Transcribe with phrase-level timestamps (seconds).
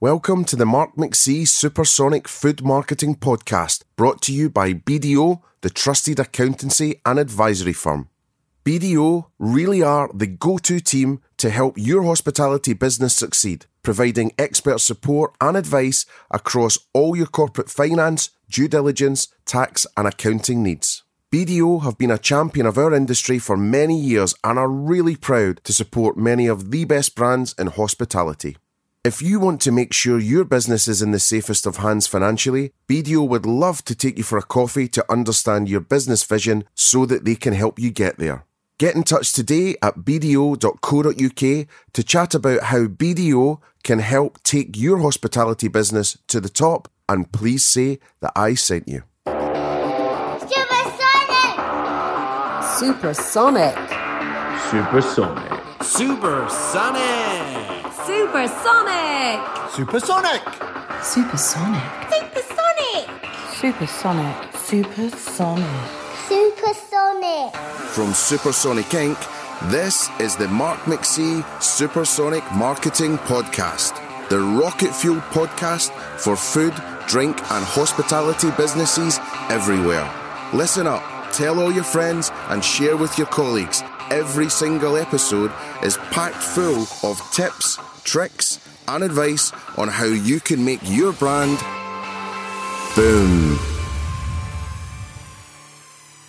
[0.00, 5.70] Welcome to the Mark McC Supersonic Food Marketing Podcast, brought to you by BDO, the
[5.70, 8.08] trusted accountancy and advisory firm.
[8.64, 14.80] BDO really are the go to team to help your hospitality business succeed, providing expert
[14.80, 21.04] support and advice across all your corporate finance, due diligence, tax, and accounting needs.
[21.32, 25.60] BDO have been a champion of our industry for many years and are really proud
[25.62, 28.56] to support many of the best brands in hospitality.
[29.04, 32.72] If you want to make sure your business is in the safest of hands financially,
[32.88, 37.04] BDO would love to take you for a coffee to understand your business vision so
[37.04, 38.46] that they can help you get there.
[38.78, 44.96] Get in touch today at bdo.co.uk to chat about how BDO can help take your
[45.00, 49.02] hospitality business to the top and please say that I sent you.
[50.40, 51.44] Supersonic.
[52.80, 53.76] Supersonic.
[54.70, 55.60] Supersonic.
[55.82, 57.23] Supersonic.
[58.06, 59.40] Supersonic.
[59.70, 60.42] Supersonic.
[61.02, 61.82] Supersonic.
[62.12, 63.08] Supersonic.
[63.48, 64.36] Supersonic.
[64.54, 65.66] Supersonic.
[66.28, 67.56] Supersonic.
[67.94, 75.90] From Supersonic Inc., this is the Mark McC Supersonic Marketing Podcast, the rocket fuel podcast
[76.18, 76.74] for food,
[77.06, 79.18] drink, and hospitality businesses
[79.48, 80.12] everywhere.
[80.52, 81.02] Listen up,
[81.32, 83.82] tell all your friends, and share with your colleagues.
[84.10, 85.50] Every single episode
[85.82, 91.58] is packed full of tips, tricks, and advice on how you can make your brand
[92.94, 93.58] boom.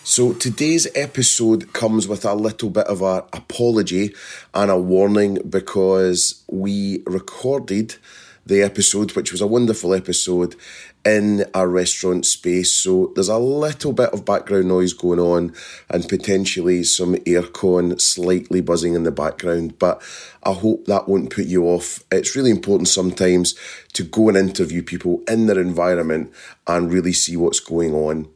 [0.03, 4.13] So today's episode comes with a little bit of an apology
[4.53, 7.95] and a warning because we recorded
[8.45, 10.55] the episode, which was a wonderful episode,
[11.03, 12.71] in a restaurant space.
[12.71, 15.53] So there's a little bit of background noise going on
[15.89, 19.77] and potentially some aircon slightly buzzing in the background.
[19.77, 20.01] But
[20.43, 22.03] I hope that won't put you off.
[22.11, 23.55] It's really important sometimes
[23.93, 26.33] to go and interview people in their environment
[26.67, 28.27] and really see what's going on.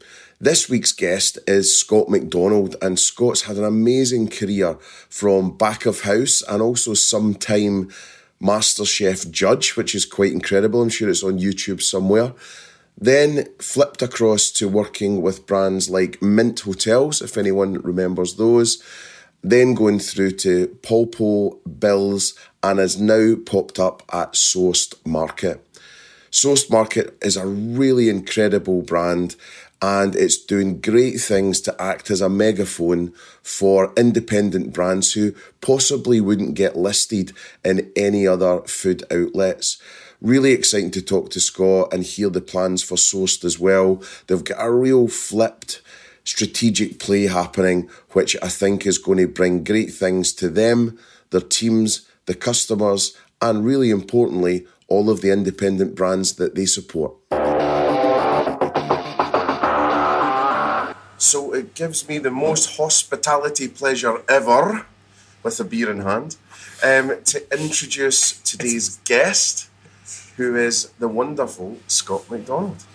[0.42, 4.76] This week's guest is Scott Macdonald, and Scott's had an amazing career
[5.10, 7.90] from back of house and also some time
[8.42, 10.82] MasterChef judge, which is quite incredible.
[10.82, 12.34] I'm sure it's on YouTube somewhere.
[12.98, 18.84] Then flipped across to working with brands like Mint Hotels, if anyone remembers those.
[19.42, 25.66] Then going through to Polpo, Bills, and has now popped up at Sourced Market.
[26.30, 29.36] Sourced Market is a really incredible brand
[29.82, 36.20] and it's doing great things to act as a megaphone for independent brands who possibly
[36.20, 37.32] wouldn't get listed
[37.64, 39.82] in any other food outlets.
[40.22, 44.04] Really exciting to talk to Scott and hear the plans for Sourced as well.
[44.28, 45.82] They've got a real flipped
[46.26, 51.40] strategic play happening, which I think is going to bring great things to them, their
[51.40, 57.14] teams, the customers, and really importantly, all of the independent brands that they support.
[61.20, 64.86] So it gives me the most hospitality pleasure ever,
[65.44, 66.38] with a beer in hand,
[66.82, 69.70] um, to introduce today's guest,
[70.38, 72.86] who is the wonderful Scott Macdonald.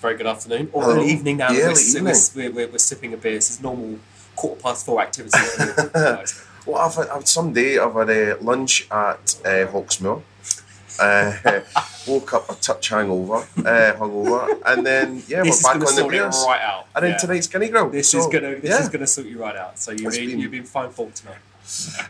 [0.00, 0.94] Very good afternoon, or Hello.
[0.96, 1.52] good evening now.
[1.52, 2.14] Yeah, we're, evening.
[2.34, 3.34] We're, we're, we're sipping a beer.
[3.34, 3.98] This is normal
[4.34, 5.38] quarter past four activity.
[5.38, 6.42] for you guys.
[6.64, 10.22] Well, I've had, I've, someday I've had a lunch at uh, Hawksmoor.
[10.98, 11.60] Uh,
[12.06, 15.96] woke up a touch hangover, uh, hungover, and then yeah, this is we're back on
[15.96, 16.44] the beers.
[16.46, 16.86] right out.
[16.94, 17.16] And then Yeah.
[17.18, 17.88] tonight's Skinny Grill.
[17.90, 18.80] This So, is gonna this yeah.
[18.82, 19.78] is gonna sort you right out.
[19.78, 21.38] So you've been, been- you've been fine for tonight.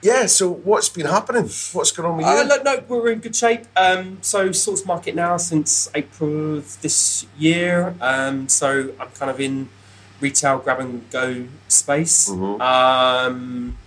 [0.02, 0.26] Yeah.
[0.26, 1.48] So what's been happening?
[1.72, 2.32] What's going on with you?
[2.32, 3.64] Uh, look, no, we're in good shape.
[3.76, 7.94] Um, so Sourced Market now since April of this year.
[8.00, 9.68] Um, so I'm kind of in
[10.20, 12.28] retail grab and go space.
[12.30, 12.60] Mhm.
[12.60, 13.78] Um,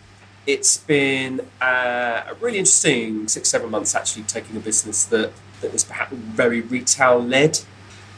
[0.48, 5.32] it's been uh, a really interesting six seven months actually taking a business that
[5.62, 7.60] that was perhaps very retail led.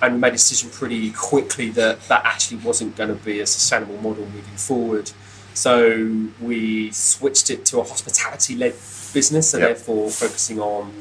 [0.01, 3.45] And we made a decision pretty quickly that that actually wasn't going to be a
[3.45, 5.12] sustainable model moving forward.
[5.53, 8.75] So we switched it to a hospitality led
[9.13, 9.69] business, and Yep.
[9.69, 10.94] therefore focusing on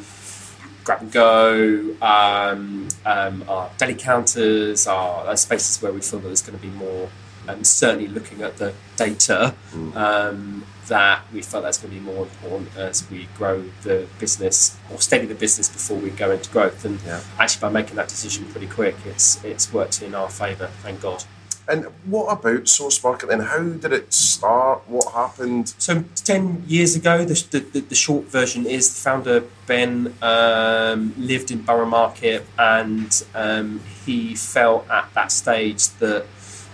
[0.82, 6.26] grab and go, um, um, our deli counters, our uh, spaces where we feel that
[6.28, 7.08] there's going to be more,
[7.48, 9.54] and certainly looking at the data,
[9.94, 14.76] um, that we felt that's going to be more important as we grow the business
[14.90, 16.84] or steady the business before we go into growth.
[16.84, 17.20] And Yeah.
[17.38, 21.24] actually, by making that decision pretty quick, it's it's worked in our favour, thank God.
[21.70, 23.40] And what about Sourced Market then?
[23.40, 24.88] How did it start?
[24.88, 25.74] What happened?
[25.76, 31.12] So ten years ago, the, the, the, the short version is the founder Ben um,
[31.18, 36.24] lived in Borough Market, and um, he felt at that stage that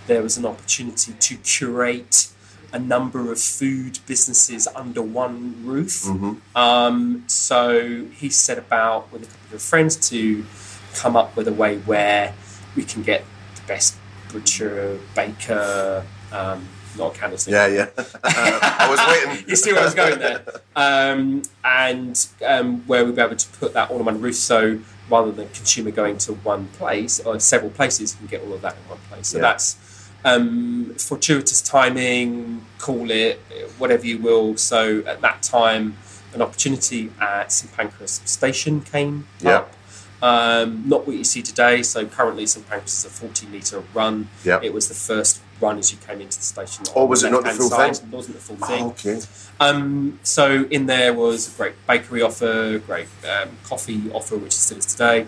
[0.07, 2.29] there was an opportunity to curate
[2.73, 6.03] a number of food businesses under one roof.
[6.03, 6.57] Mm-hmm.
[6.57, 10.45] Um, so he set about with a couple of friends to
[10.93, 12.33] come up with a way where
[12.75, 13.23] we can get
[13.55, 13.95] the best
[14.31, 16.67] butcher, baker, um,
[16.97, 17.53] not a candlestick.
[17.53, 17.89] Yeah, yeah.
[18.23, 19.45] I was waiting.
[19.49, 20.43] you see where I was going there.
[20.75, 24.35] Um, and um, where we'll be able to put that all on one roof.
[24.35, 24.79] So
[25.09, 28.53] rather than the consumer going to one place or several places, you can get all
[28.53, 29.29] of that in one place.
[29.29, 29.43] So Yeah.
[29.43, 29.77] that's
[30.25, 33.39] um, fortuitous timing, call it
[33.77, 34.57] whatever you will.
[34.57, 35.97] So at that time,
[36.33, 39.59] an opportunity at St Pancras Station came Yeah.
[39.59, 39.73] up.
[40.21, 41.83] Um, not what you see today.
[41.83, 44.29] So currently, St Pancras is a 40 metre run.
[44.43, 44.59] Yeah.
[44.63, 46.85] It was the first run as you came into the station.
[46.95, 47.95] Or was it not the full side.
[47.95, 48.07] thing?
[48.07, 48.83] It wasn't the full thing.
[48.83, 49.21] Oh, okay.
[49.59, 54.59] Um, so in there was a great bakery offer, great um, coffee offer, which is
[54.59, 55.27] still is today,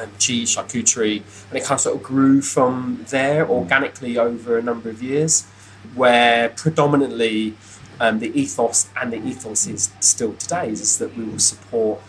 [0.00, 4.62] um, cheese, charcuterie, and it kind of sort of grew from there organically over a
[4.62, 5.44] number of years,
[5.94, 7.56] where predominantly
[8.00, 12.00] um, the ethos and the ethos is still today is that we will support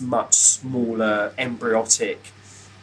[0.00, 2.18] much smaller embryotic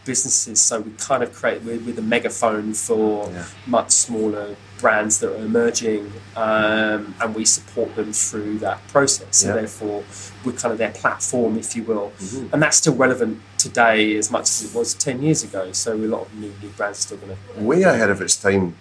[0.05, 0.59] businesses.
[0.61, 3.45] So we kind of create with, with a megaphone for Yeah.
[3.67, 9.27] much smaller brands that are emerging, um, and we support them through that process.
[9.37, 9.55] So Yeah.
[9.55, 10.03] therefore,
[10.43, 12.53] we're kind of their platform, if you will, Mm-hmm.
[12.53, 15.71] and that's still relevant today as much as it was ten years ago.
[15.73, 18.35] So a lot of new, new brands are still going to Way ahead of its
[18.37, 18.75] time.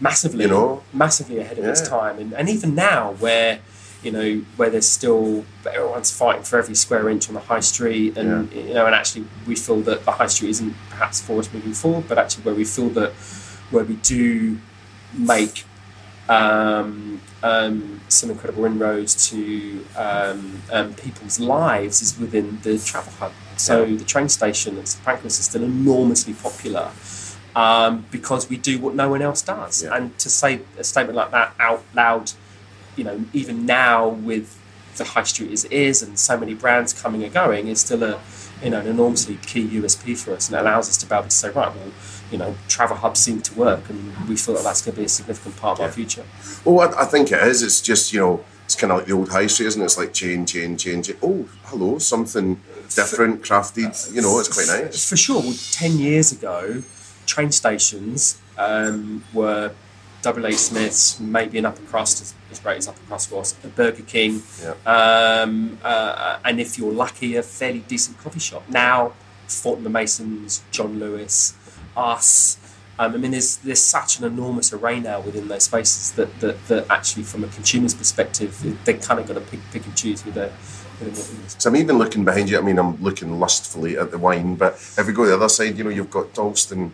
[0.00, 0.82] massively, You know?
[0.92, 3.60] massively ahead of its time, and, and even now where
[4.02, 8.16] you know where there's still everyone's fighting for every square inch on the high street,
[8.16, 11.48] and you know, and actually we feel that the high street isn't perhaps for us
[11.52, 13.12] moving forward, but actually where we feel that
[13.70, 14.58] where we do
[15.14, 15.64] make
[16.28, 23.32] um, um, some incredible inroads to um, um, people's lives is within the travel hub.
[23.56, 23.96] So Yeah.
[23.96, 26.90] the train station at St Pancras is still enormously popular
[27.54, 29.82] um, because we do what no one else does.
[29.82, 29.96] Yeah.
[29.96, 32.32] And to say a statement like that out loud,
[32.96, 34.58] you know, even now with
[34.96, 38.02] the high street as it is and so many brands coming and going, is still
[38.02, 38.20] a
[38.62, 41.24] you know an enormously key USP for us, and it allows us to be able
[41.24, 41.90] to say, right, well,
[42.32, 45.04] you know, travel hubs seem to work, and we feel that that's going to be
[45.04, 46.24] a significant part of our future.
[46.64, 47.62] Well, I, I think it is.
[47.62, 49.84] It's just, you know, it's kind of like the old high street, isn't it?
[49.84, 51.16] It's like chain, chain, chain, chain.
[51.22, 52.58] Oh, hello, something
[52.94, 54.12] different, crafted.
[54.14, 55.08] You know, it's quite nice.
[55.08, 55.42] For sure.
[55.42, 56.82] Well, 10 years ago,
[57.26, 59.72] train stations um, were
[60.24, 64.02] WH Smiths, maybe an upper crust, as, as great as upper crust was, a Burger
[64.04, 64.74] King, Yeah.
[64.86, 68.62] um, uh, and if you're lucky, a fairly decent coffee shop.
[68.68, 69.12] Now,
[69.48, 71.54] Fortnum Masons, John Lewis,
[71.96, 72.58] us.
[72.98, 76.68] Um, I mean, there's there's such an enormous array now within those spaces that, that,
[76.68, 80.24] that actually, from a consumer's perspective, they kind of got to pick, pick and choose
[80.24, 80.52] with their.
[81.58, 82.58] So I'm even looking behind you.
[82.58, 85.76] I mean, I'm looking lustfully at the wine, but if we go the other side,
[85.76, 86.92] you know, you've got Dalston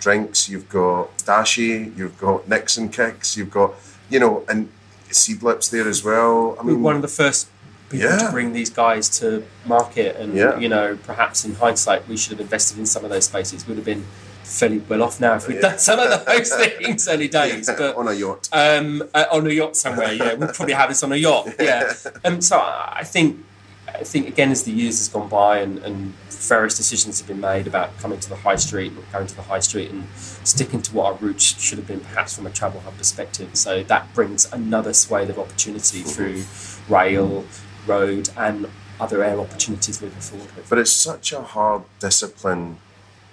[0.00, 3.74] drinks, you've got Dashi, you've got Nix & Kix, you've got,
[4.10, 4.68] you know, and
[5.10, 6.56] Seedlips there as well.
[6.58, 7.48] I mean, one of the first
[7.88, 8.16] people Yeah.
[8.18, 10.58] to bring these guys to market, and Yeah.
[10.58, 13.66] you know, perhaps in hindsight, we should have invested in some of those spaces.
[13.68, 14.04] Would have been
[14.46, 17.66] fairly well off now if we'd done some of those things early days.
[17.66, 18.48] But on a yacht.
[18.52, 21.92] um, uh, on a yacht somewhere, yeah, we'd probably have this on a yacht, yeah.
[22.24, 23.44] Um, so I think,
[23.88, 27.40] I think again, as the years has gone by and, and various decisions have been
[27.40, 30.06] made about coming to the high street, going to the high street, and
[30.44, 33.50] sticking to what our roots should have been, perhaps from a travel hub perspective.
[33.54, 36.44] So that brings another swathe of opportunity through
[36.88, 37.44] rail,
[37.86, 40.48] road, and other air opportunities moving forward.
[40.68, 42.78] But it's such a hard discipline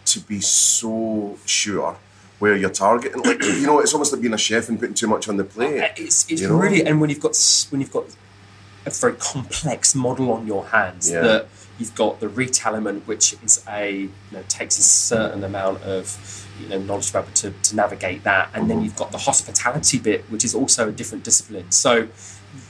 [0.05, 1.97] to be so sure
[2.39, 3.21] where you're targeting.
[3.21, 5.43] Like, you know, it's almost like being a chef and putting too much on the
[5.43, 5.81] plate.
[5.81, 6.55] Uh, It's, it's You know?
[6.57, 7.37] really, and when you've got
[7.69, 8.05] when you've got
[8.85, 11.21] a very complex model on your hands, Yeah.
[11.21, 11.47] that
[11.79, 16.47] you've got the retail element, which is a you know takes a certain amount of
[16.59, 19.17] you know knowledge to be able to, to navigate that, and then you've got the
[19.19, 21.71] hospitality bit, which is also a different discipline.
[21.71, 22.09] So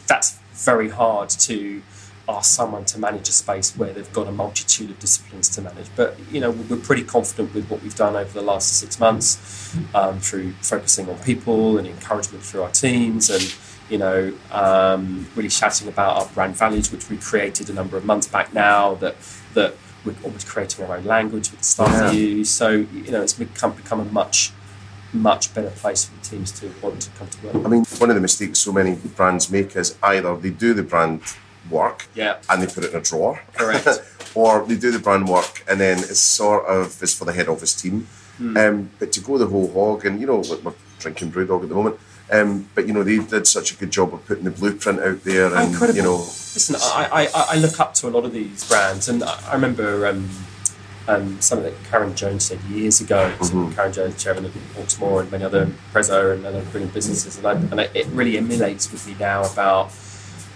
[0.08, 1.82] that's very hard to
[2.30, 5.88] ask someone to manage a space where they've got a multitude of disciplines to manage.
[5.96, 9.76] But you know, we're pretty confident with what we've done over the last six months
[9.94, 13.54] um, through focusing on people and encouragement through our teams, and
[13.90, 18.06] you know, um, really shouting about our brand values, which we created a number of
[18.06, 18.96] months back now.
[18.96, 19.16] That
[19.54, 19.76] that
[20.06, 22.12] we're almost creating our own language with the staff Yeah.
[22.12, 22.50] use.
[22.50, 24.52] So you know, it's become become a much
[25.12, 27.56] much better place for the teams to want to come to work.
[27.66, 30.82] I mean, one of the mistakes so many brands make is either they do the
[30.82, 31.22] brand
[31.70, 32.38] work Yeah.
[32.50, 33.88] and they put it in a drawer, Correct.
[34.36, 37.48] or they do the brand work and then it's sort of it's for the head
[37.48, 38.08] office team.
[38.38, 38.58] Hmm.
[38.58, 41.70] Um, but to go the whole hog, and you know, like we're drinking BrewDog at
[41.70, 42.00] the moment.
[42.32, 45.24] Um, but you know, they did such a good job of putting the blueprint out
[45.24, 45.96] there, and Incredible.
[45.96, 49.24] you know, Listen, I, I, I- look up to a lot of these brands, and
[49.24, 50.30] I remember um,
[51.08, 53.32] um, something that Karen Jones said years ago.
[53.44, 57.46] So Karen Jones, chairman of Baltimore and many other Prezzo and other brilliant businesses, and,
[57.46, 59.92] I, and it really emulates with me now about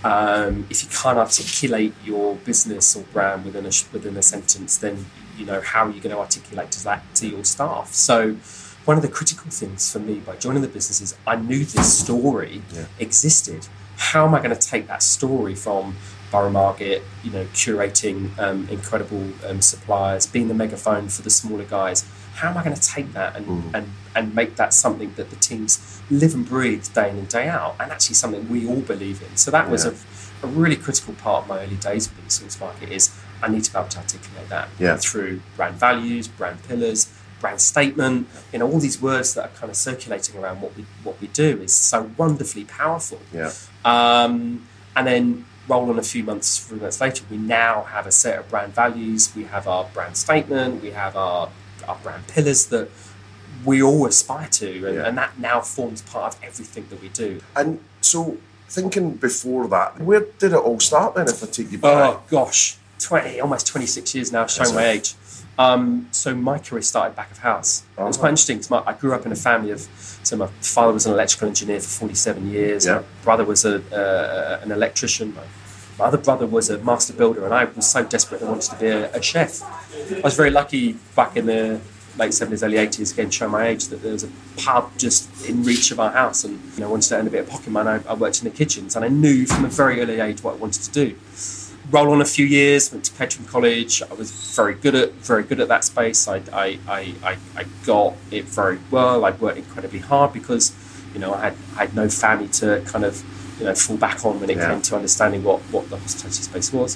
[0.04, 5.06] um, if you can't articulate your business or brand within a within a sentence, then
[5.38, 7.94] you know how are you going to articulate to that to your staff?
[7.94, 8.38] So.
[8.86, 12.00] One of the critical things for me by joining the business is I knew this
[12.00, 12.62] story
[13.00, 13.68] existed.
[13.98, 15.98] How am I going to take that story from
[16.32, 21.66] Borough Market, you know, curating um, incredible um, suppliers, being the megaphone for the smaller
[21.66, 22.06] guys?
[22.38, 25.36] How am I going to take that and, and, and make that something that the
[25.38, 29.22] teams live and breathe day in and day out, and actually something we all believe
[29.24, 29.36] in?
[29.36, 29.94] So that was Yeah.
[30.44, 33.10] a, a really critical part of my early days with the Sourced Market is
[33.41, 34.98] I need to be able to articulate that Yeah.
[34.98, 37.10] through brand values, brand pillars,
[37.41, 38.27] brand statement.
[38.53, 41.27] You know, all these words that are kind of circulating around what we what we
[41.29, 43.20] do is so wonderfully powerful.
[43.34, 43.51] Yeah.
[43.84, 48.12] Um, and then roll on a few months, few months later, we now have a
[48.12, 49.36] set of brand values.
[49.36, 50.82] We have our brand statement.
[50.82, 51.50] We have our
[51.88, 52.89] our brand pillars that
[53.65, 55.08] we all aspire to, and, Yeah.
[55.08, 57.41] and that now forms part of everything that we do.
[57.56, 58.38] And so,
[58.70, 61.27] thinking before that, where did it all start then?
[61.27, 64.86] If I take you back, Oh gosh, twenty, almost twenty six years now, showing my
[64.86, 65.15] age.
[65.60, 67.82] Um, so my career started back of house.
[67.98, 69.82] It was quite interesting because I grew up in a family of.
[70.24, 72.86] So my father was an electrical engineer for forty seven years.
[72.86, 72.96] Yeah.
[72.96, 75.34] My brother was a, uh, an electrician.
[75.34, 75.41] My,
[75.98, 78.80] my other brother was a master builder, and I was so desperate I wanted to
[78.80, 79.63] be a, a chef.
[80.12, 81.80] I was very lucky back in the
[82.18, 83.12] late seventies, early eighties.
[83.12, 86.44] Again, show my age that there was a pub just in reach of our house,
[86.44, 87.89] and you know, I wanted to earn a bit of pocket money.
[87.89, 90.56] I, I worked in the kitchens, and I knew from a very early age what
[90.56, 91.16] I wanted to do
[91.89, 94.01] roll on a few years, went to Catering College.
[94.01, 96.27] I was very good at very good at that space.
[96.27, 99.24] I, I, I, I got it very well.
[99.24, 100.75] I worked incredibly hard because,
[101.13, 103.24] you know, I had I had no family to kind of,
[103.60, 104.70] you know, fall back on when it Yeah.
[104.72, 106.96] came to understanding what, what the hospitality space was.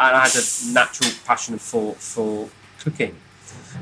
[0.00, 2.48] And I had a natural passion for for
[2.80, 3.14] cooking.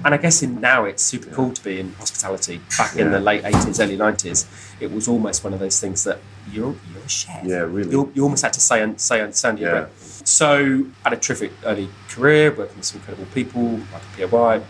[0.04, 2.60] And I guess in now it's super cool to be in hospitality.
[2.78, 4.46] Back in the late eighties, early nineties,
[4.80, 6.18] it was almost one of those things that
[6.50, 7.44] you're you're a chef.
[7.44, 7.90] Yeah, really.
[7.90, 9.86] You're, you almost had to say and say understand your Yeah.
[10.24, 14.62] So I had a terrific early career working with some incredible people like White,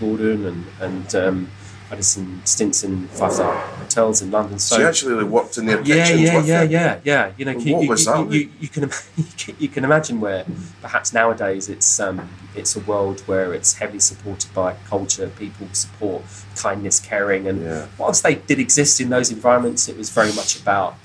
[0.00, 1.50] Gordon, and and um,
[1.92, 4.58] I did some stints in five star hotels in London.
[4.58, 7.32] so you actually worked in their kitchens Yeah, yeah, with yeah, yeah, yeah.
[7.36, 8.82] You know, you, What you, was you, that you, can
[9.18, 10.46] you can- you can imagine where
[10.80, 16.22] perhaps nowadays it's um, it's a world where it's heavily supported by culture, people support,
[16.56, 17.86] kindness, caring, and Yeah.
[17.98, 20.96] whilst they did exist in those environments, it was very much about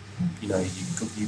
[0.42, 0.84] you know you
[1.18, 1.28] you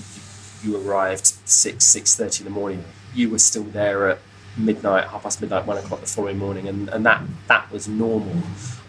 [0.63, 4.19] you arrived six six thirty in the morning, you were still there at
[4.57, 8.35] midnight, half past midnight, one o'clock the following morning, and, and that that was normal.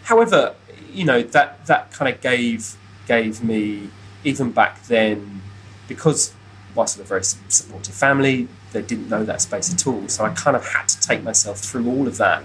[0.03, 0.55] However,
[0.91, 2.75] you know that that kind of gave
[3.07, 3.89] gave me
[4.23, 5.41] even back then
[5.87, 6.33] because
[6.75, 10.07] whilst I'm a very supportive family, they didn't know that space at all.
[10.07, 12.43] So I kind of had to take myself through all of that.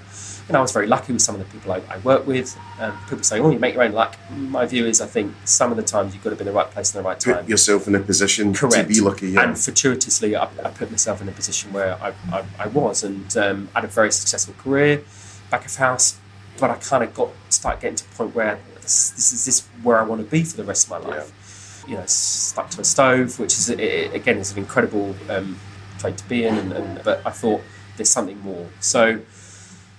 [0.48, 2.56] And I was very lucky with some of the people I, I work with.
[2.78, 5.72] Um, people say, "Oh, you make your own luck." My view is, I think some
[5.72, 7.38] of the times you've got to be in the right place in the right time.
[7.38, 8.88] Put yourself in a position Correct.
[8.88, 9.30] to be lucky.
[9.30, 9.42] Yeah.
[9.42, 13.36] And fortuitously, I, I put myself in a position where I, I, I was, and
[13.36, 15.02] um, I had a very successful career,
[15.50, 16.16] back of house.
[16.58, 19.66] But I kind of got start getting to a point where this, this is this
[19.82, 21.84] where I want to be for the rest of my life.
[21.88, 25.58] You know, stuck to a stove, which is i- i- again is an incredible um,
[25.98, 27.60] trade to be in, and, and but I thought
[27.96, 28.68] there's something more.
[28.80, 29.20] So.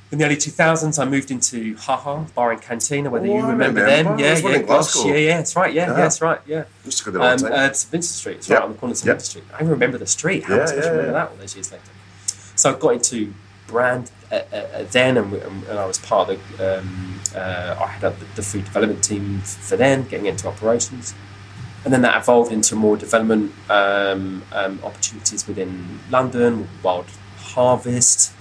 [0.10, 3.82] In the early 2000s, I moved into Haha Bar and Cantina, whether Oh, you remember,
[3.82, 3.86] remember.
[4.14, 4.14] them.
[4.18, 5.08] It Yeah, yeah, Glasgow.
[5.10, 5.74] yeah, yeah, that's right.
[5.74, 5.92] Yeah, Yeah.
[5.92, 6.40] yeah, that's right.
[6.46, 6.64] Yeah.
[6.86, 7.52] Used to go there all Um, time.
[7.52, 8.38] uh, it's Vincent Street.
[8.38, 9.08] It's right on the corner of St.
[9.08, 9.16] Yep.
[9.18, 9.44] Vincent Street.
[9.60, 10.46] I remember the street.
[10.46, 11.24] How Yeah, I supposed yeah, to remember yeah.
[11.26, 11.84] that all those years later?
[12.56, 13.34] So I got into
[13.68, 16.80] brand uh, uh, uh, then, and, we- and I was part of the.
[16.80, 21.14] Um, uh, I had the, food development team for then, getting into operations,
[21.84, 27.06] and then that evolved into more development um, um, opportunities within London, Wild
[27.38, 28.34] Harvest.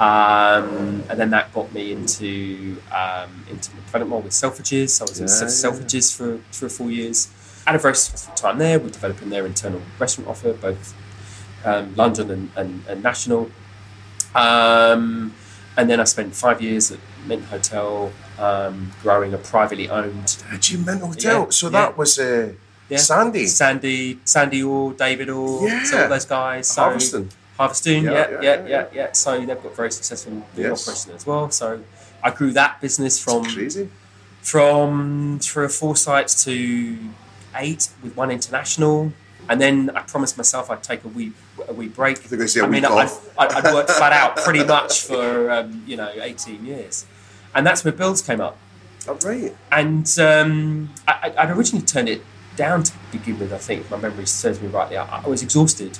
[0.00, 4.90] Um, and then that got me into um, into development with Selfridges.
[4.90, 5.46] So I was in Yeah, yeah.
[5.46, 7.30] Selfridges for three or four years.
[7.66, 8.80] Had a very successful time there.
[8.80, 10.94] We're developing their internal restaurant offer, both
[11.64, 13.50] um, London and, and, and national.
[14.34, 15.34] Um,
[15.76, 20.42] and then I spent five years at Mint Hotel, um, growing a privately owned.
[20.50, 21.42] Did you Mint Hotel?
[21.44, 21.70] Yeah, So yeah.
[21.72, 22.52] that was uh,
[22.88, 23.46] Yeah, Sandy.
[23.46, 26.02] Sandy, Sandy Orr, David Orr, so Yeah.
[26.02, 26.68] all those guys.
[26.68, 27.30] So Harveston.
[27.58, 30.86] Harveston, Yeah, yeah, yeah, yeah, yeah, yeah, yeah, So they've got very successful Yes.
[30.88, 31.50] operation as well.
[31.50, 31.80] So
[32.22, 33.88] I grew that business from Crazy.
[34.42, 36.98] from three or four sites to
[37.56, 39.12] eight with one international.
[39.52, 41.34] And then I promised myself I'd take a wee
[41.68, 42.16] a wee break.
[42.16, 43.10] I think they say a I mean, I'd.
[43.38, 47.04] I'd, I'd worked flat out pretty much for um, you know eighteen years,
[47.54, 48.56] and that's where Bill's came up.
[49.06, 49.54] Oh, right.
[49.70, 52.22] And um, I, I'd originally turned it
[52.56, 53.52] down to begin with.
[53.52, 54.96] I think if my memory serves me rightly.
[54.96, 55.98] I, I was exhausted.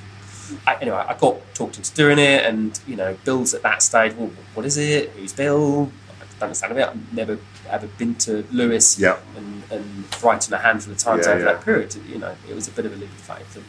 [0.65, 4.15] I, anyway, I got talked into doing it, and you know, Bill's at that stage.
[4.15, 5.11] Well, what is it?
[5.11, 5.91] Who's Bill?
[6.09, 6.87] I don't understand it.
[6.87, 7.37] I've never
[7.69, 9.17] ever been to Lewes Yeah.
[9.37, 11.53] and, and Brighton a handful of times Yeah, over yeah.
[11.53, 11.95] that period.
[12.07, 13.55] You know, it was a bit of a leap of faith.
[13.55, 13.65] And,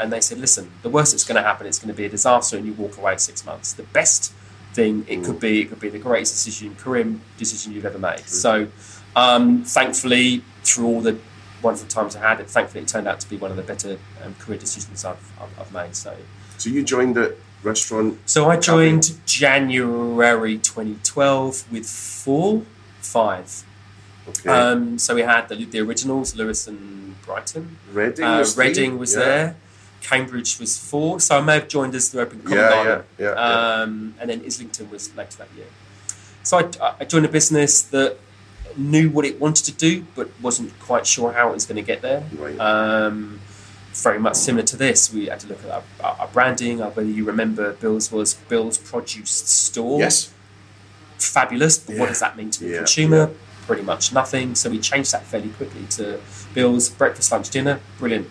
[0.00, 2.08] and they said, listen, the worst that's going to happen, it's going to be a
[2.08, 3.72] disaster, and you walk away six months.
[3.72, 4.32] The best
[4.72, 7.06] thing it could be, it could be the greatest decision, career
[7.38, 8.20] decision you've ever made.
[8.20, 8.68] So,
[9.16, 11.18] um, thankfully, through all the
[11.60, 13.98] wonderful times I had, it thankfully it turned out to be one of the better
[14.24, 15.94] um, career decisions I've, I've, I've made.
[15.96, 16.16] So,
[16.56, 18.18] So you joined the restaurant.
[18.24, 22.62] so I joined January 2012 with four,
[23.00, 23.64] five.
[24.28, 24.48] Okay.
[24.48, 27.78] Um, so we had the, the originals, Lewes and Brighton.
[27.92, 28.24] Reading.
[28.24, 28.56] Uh, was?
[28.56, 29.24] Reading was Yeah.
[29.24, 29.56] there.
[30.02, 31.20] Cambridge was four.
[31.20, 33.04] So I may have joined as the Open Covent Yeah, Garden.
[33.18, 33.82] yeah, yeah, yeah.
[33.82, 35.66] Um, and then Islington was later that year.
[36.42, 38.16] So I, I joined a business that
[38.76, 41.82] knew what it wanted to do, but wasn't quite sure how it was going to
[41.82, 42.24] get there.
[42.36, 42.58] Right.
[42.58, 43.40] Um,
[43.92, 45.82] very much similar to this, we had to look at our,
[46.18, 46.78] our, branding.
[46.78, 50.32] Whether you remember, Bill's was Bill's Produce Store Yes.
[51.26, 53.16] Fabulous, but what does that mean to the Yeah, consumer?
[53.16, 53.66] yeah.
[53.66, 54.54] Pretty much nothing.
[54.54, 56.18] So we changed that fairly quickly to
[56.54, 57.78] Bill's breakfast, lunch, dinner.
[57.98, 58.28] Brilliant.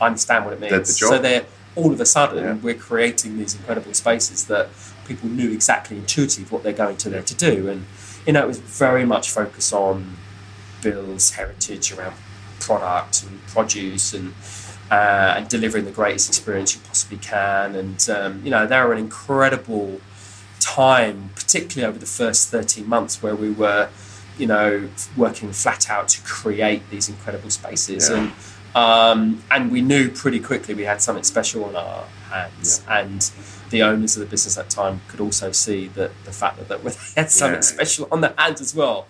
[0.00, 0.72] I understand what it means.
[0.98, 1.06] the.
[1.06, 1.46] So they're
[1.76, 2.54] all of a sudden Yeah.
[2.54, 4.68] we're creating these incredible spaces that
[5.06, 7.68] people knew exactly intuitive what they're going to there to do.
[7.70, 7.86] And
[8.26, 10.16] you know, it was very much focused on
[10.82, 12.14] Bill's heritage around
[12.60, 14.34] product and produce and
[14.90, 17.74] uh, and delivering the greatest experience you possibly can.
[17.74, 20.00] And um, you know, they're an incredible
[20.62, 23.88] time, particularly over the first 13 months where we were,
[24.38, 28.08] you know, working flat out to create these incredible spaces.
[28.08, 28.16] Yeah.
[28.18, 28.32] And
[28.74, 32.82] um, and we knew pretty quickly we had something special on our hands.
[32.88, 33.30] And
[33.68, 36.68] the owners of the business at that time could also see that the fact that,
[36.68, 37.60] that we had something Yeah.
[37.60, 39.06] special on their hands as well.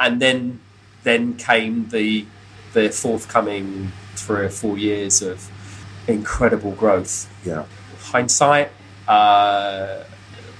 [0.00, 0.60] And then
[1.04, 2.26] then came the
[2.72, 5.48] the forthcoming three or four years of
[6.08, 7.64] incredible growth Yeah.
[8.00, 8.72] hindsight,
[9.06, 10.02] uh,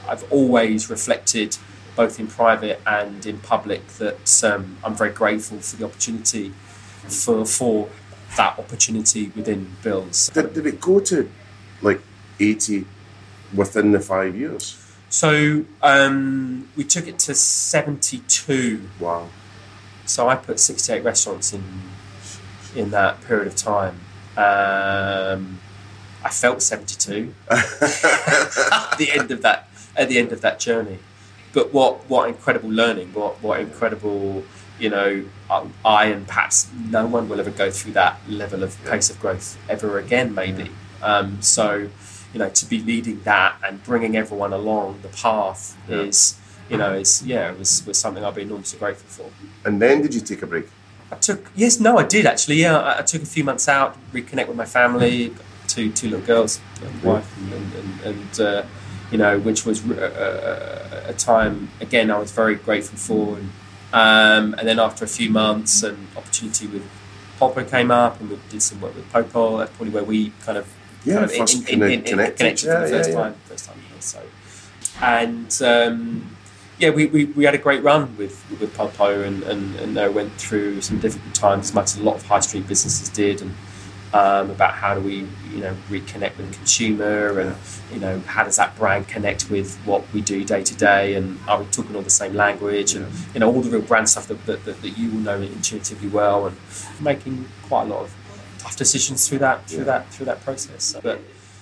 [0.08, 1.56] I've always reflected,
[1.96, 6.52] both in private and in public, that um, I'm very grateful for the opportunity,
[7.08, 7.88] for for
[8.36, 10.28] that opportunity within Bills.
[10.30, 11.30] Did, did it go to
[11.82, 12.00] like
[12.40, 12.86] 80
[13.54, 14.80] within the five years?
[15.08, 18.88] So um, we took it to 72.
[18.98, 19.28] Wow.
[20.06, 21.62] So I put 68 restaurants in
[22.74, 24.00] in that period of time.
[24.36, 25.60] Um,
[26.24, 27.58] I felt 72 at
[28.98, 30.98] the end of that at the end of that journey.
[31.52, 33.12] But what what incredible learning!
[33.12, 34.44] What what incredible
[34.78, 38.76] you know I- I and perhaps no one will ever go through that level of
[38.84, 40.34] pace of growth ever again.
[40.34, 40.70] Maybe
[41.02, 41.88] um, so.
[42.32, 45.98] You know, to be leading that and bringing everyone along the path Yeah.
[46.00, 46.34] is,
[46.68, 49.30] you know, is yeah, was was something I've been enormously grateful for.
[49.64, 50.66] And then did you take a break?
[51.12, 52.56] I took yes, no, I did actually.
[52.56, 55.32] Yeah, I, I took a few months out, reconnect with my family,
[55.68, 56.58] two two little girls,
[57.04, 58.62] wife, and and, and, and uh,
[59.14, 63.38] you know, which was uh, a time again I was very grateful for.
[63.38, 63.50] And,
[63.92, 66.82] um, and then after a few months, an opportunity with
[67.38, 69.58] Polpo came up, and we did some work with Polpo.
[69.58, 70.66] That's probably where we kind of
[71.04, 71.30] Yeah, kind of
[71.64, 72.36] connected.
[72.36, 73.14] connected Yeah, for the first yeah.
[73.14, 73.34] time.
[73.44, 74.20] First time, yeah, so
[75.00, 76.36] and um,
[76.80, 80.10] yeah, we, we, we had a great run with with Polpo and, and, and uh,
[80.12, 83.42] went through some difficult times, as much as a lot of high street businesses did,
[83.42, 83.54] and
[84.14, 87.56] um, about how do we you know reconnect with the consumer and
[87.92, 91.38] you know how does that brand connect with what we do day to day, and
[91.48, 94.28] are we talking all the same language, and you know all the real brand stuff
[94.28, 96.56] that, that, that, that you will know intuitively well, and
[97.00, 98.14] making quite a lot of
[98.58, 99.84] tough decisions through that through Yeah.
[99.84, 100.94] that through that process.
[101.02, 101.20] But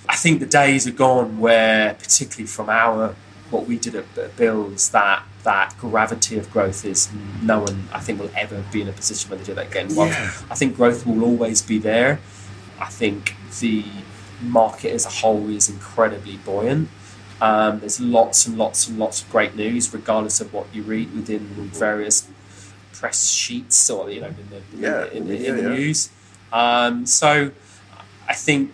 [0.08, 3.14] I think the days are gone where, particularly from our
[3.50, 7.08] what we did at, at Bills, that that gravity of growth is
[7.42, 9.88] no one I think will ever be in a position where they do that again.
[9.90, 10.30] Yeah.
[10.50, 12.20] I think growth will always be there.
[12.82, 13.84] I think the
[14.42, 16.88] market as a whole is incredibly buoyant.
[17.40, 21.14] Um, there's lots and lots and lots of great news, regardless of what you read
[21.14, 21.40] within
[21.70, 22.28] various
[22.92, 25.62] press sheets or you know in the, in, Yeah, the- in, yeah, the- in the
[25.62, 25.68] yeah.
[25.76, 26.10] news.
[26.52, 27.50] Um, so
[28.28, 28.72] I think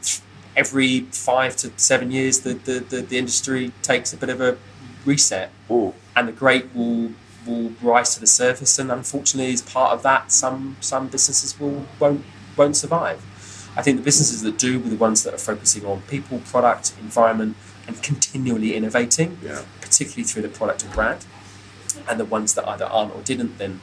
[0.56, 4.56] every five to seven years, the, the, the, the industry takes a bit of a
[5.04, 7.12] reset, Oh, and the great will
[7.46, 8.78] will rise to the surface.
[8.78, 12.24] And unfortunately, as part of that, some some businesses will won't
[12.56, 13.20] won't survive.
[13.78, 16.92] I think the businesses that do were the ones that are focusing on people, product,
[17.00, 19.62] environment, and continually innovating, Yeah.
[19.80, 21.24] particularly through the product and brand.
[22.08, 23.80] And the ones that either aren't or didn't, then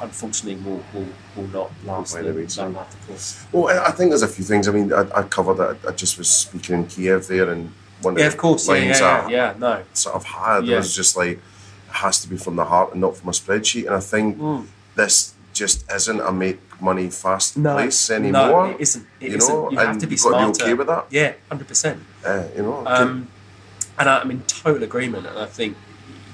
[0.00, 3.44] unfortunately will will, will not last the, the not the course.
[3.52, 4.66] well, I think there's a few things.
[4.66, 5.76] I mean, I, I covered that.
[5.86, 8.66] I just was speaking in Kiev there, and one Yeah, of of the course.
[8.68, 9.54] Yeah, yeah, I yeah.
[9.58, 9.82] No.
[9.92, 10.78] sort of had Yeah.
[10.78, 11.40] was just like, it
[11.90, 13.86] has to be from the heart and not from a spreadsheet.
[13.86, 14.66] And I think Mm.
[14.96, 18.66] this just isn't a make money fast no, place anymore.
[18.68, 19.06] No, it isn't.
[19.20, 19.54] It you isn't.
[19.54, 21.06] know, you have and to be you've got to be okay with that.
[21.10, 21.98] Yeah, hundred percent.
[22.24, 23.28] Uh, you know, Um,
[23.98, 25.76] and I- I'm in total agreement, and I think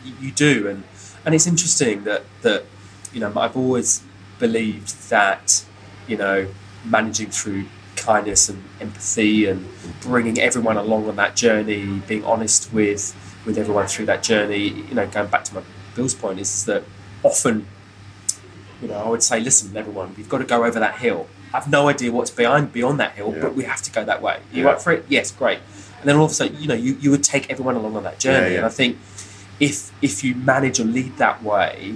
[0.05, 0.83] y- you do, and
[1.25, 2.65] and it's interesting that that
[3.13, 4.03] you know I've always
[4.39, 5.65] believed that
[6.07, 6.49] you know
[6.85, 7.65] managing through
[7.97, 9.67] kindness and empathy and
[10.01, 13.15] bringing everyone along on that journey, being honest with
[13.47, 14.65] with everyone through that journey.
[14.89, 15.63] You know, going back to my
[15.95, 16.83] Bill's point is that
[17.23, 17.67] often
[18.81, 21.27] you know, I would say, listen, everyone, we've got to go over that hill.
[21.53, 23.43] I've no idea what's behind beyond that hill, Yeah.
[23.43, 24.41] but we have to go that way.
[24.53, 24.71] You Yeah.
[24.71, 25.05] up for it?
[25.09, 25.59] Yes, great.
[26.01, 28.05] And then all of a sudden, you know, you, you would take everyone along on
[28.05, 28.53] that journey.
[28.53, 28.59] Yeah.
[28.59, 28.97] And I think
[29.59, 31.95] if if you manage or lead that way,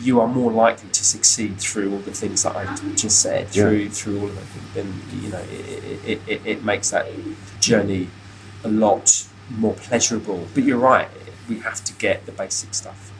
[0.00, 2.64] you are more likely to succeed through all the things that I
[2.94, 3.48] just said.
[3.48, 7.06] Through through all of it, then you know, it, it, it, it makes that
[7.60, 8.08] journey
[8.64, 10.46] a lot more pleasurable.
[10.54, 11.08] But you're right,
[11.48, 13.12] we have to get the basic stuff.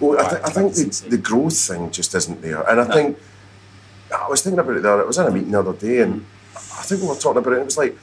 [0.00, 2.62] Well, I, th- I think the, the growth thing just isn't there.
[2.68, 2.94] And I No.
[2.94, 3.18] think,
[4.16, 6.20] I was thinking about it there, I was in a meeting the other day and
[6.20, 6.24] mm.
[6.78, 7.96] I think we were talking about it, and it was like,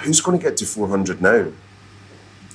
[0.00, 1.46] who's going to get to 400 now?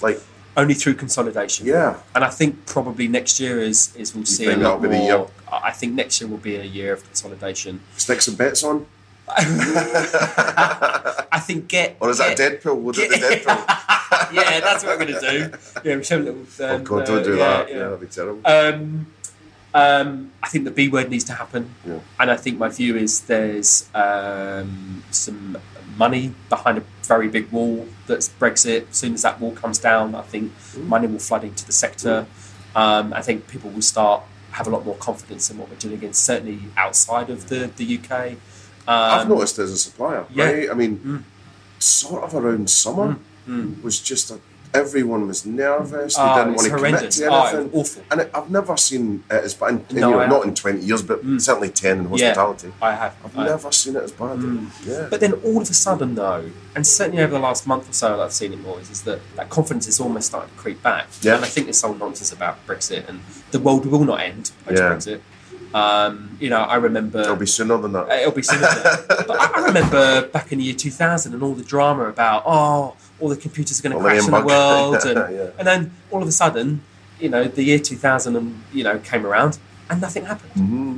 [0.02, 0.20] Like,
[0.58, 1.66] Only through consolidation.
[1.66, 1.98] yeah.
[2.14, 4.98] And I think probably next year is is we'll see a lot that'll be the
[5.04, 5.18] year?
[5.18, 5.30] more.
[5.52, 7.82] I I think next year will be a year of consolidation.
[7.98, 8.86] Stick some bets on?
[11.32, 12.82] I think get Or is that get, Deadpool?
[12.82, 14.34] We'll do the Deadpool.
[14.34, 15.52] yeah, that's what we're gonna do.
[15.84, 16.46] Yeah, we show a little.
[16.60, 17.70] oh, Um, God, don't uh, do yeah, that.
[17.70, 17.76] Yeah.
[17.78, 17.84] yeah.
[17.84, 18.42] that'd be terrible.
[18.46, 19.08] Um,
[19.74, 22.00] um, I think the B word needs to happen, Yeah.
[22.20, 25.58] and I think my view is there's um, some
[25.98, 28.90] money behind a very big wall that's Brexit.
[28.90, 32.26] As soon as that wall comes down, I think money will flood into the sector.
[32.76, 36.04] Um, I think people will start have a lot more confidence in what we're doing,
[36.04, 38.36] and certainly outside of the the UK.
[38.88, 40.46] I've Um, noticed as a supplier, yeah.
[40.46, 40.70] right?
[40.72, 41.24] I mean, Mm.
[41.80, 43.18] sort of around summer
[43.48, 43.82] mm.
[43.84, 44.40] was just a,
[44.74, 46.16] everyone was nervous.
[46.16, 47.72] They Oh, didn't want to commit to Oh, anything.
[47.72, 48.04] was awful.
[48.12, 49.70] And it, I've never seen it as bad.
[49.72, 51.42] In, No, you know, not in twenty years, but Mm.
[51.42, 52.28] certainly ten in Yeah.
[52.30, 52.74] hospitality.
[52.82, 53.14] I have.
[53.26, 53.50] I've I have.
[53.52, 54.38] never seen it as bad.
[54.40, 54.68] Mm.
[54.86, 55.08] Yeah.
[55.10, 58.22] But then all of a sudden, though, and certainly over the last month or so,
[58.22, 61.08] I've seen it more, is, is that that confidence is almost starting to creep back.
[61.22, 61.36] Yeah.
[61.36, 63.20] And I think this whole nonsense about Brexit and
[63.52, 65.18] the world will not end post Yeah.
[65.74, 67.22] Um, you know, I remember.
[67.22, 68.10] It'll be sooner than that.
[68.10, 69.06] It'll be sooner than that.
[69.28, 72.96] But I, I remember back in the year 2000 and all the drama about, oh,
[73.20, 74.96] all the computers are going to crash in the world.
[75.06, 75.50] And, Yeah.
[75.58, 76.82] and then all of a sudden,
[77.20, 80.52] you know, the year 2000 and, you know, came around and nothing happened.
[80.54, 80.98] Mm-hmm.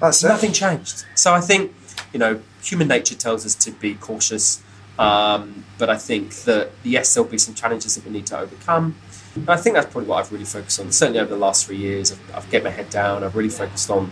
[0.00, 0.28] That's it.
[0.28, 1.04] Nothing changed.
[1.14, 1.74] So I think,
[2.12, 4.62] you know, human nature tells us to be cautious.
[4.98, 8.96] Um, but I think that, yes, there'll be some challenges that we need to overcome.
[9.36, 10.90] And I think that's probably what I've really focused on.
[10.90, 13.22] Certainly over the last three years, I've, I've kept my head down.
[13.22, 14.10] I've really focused on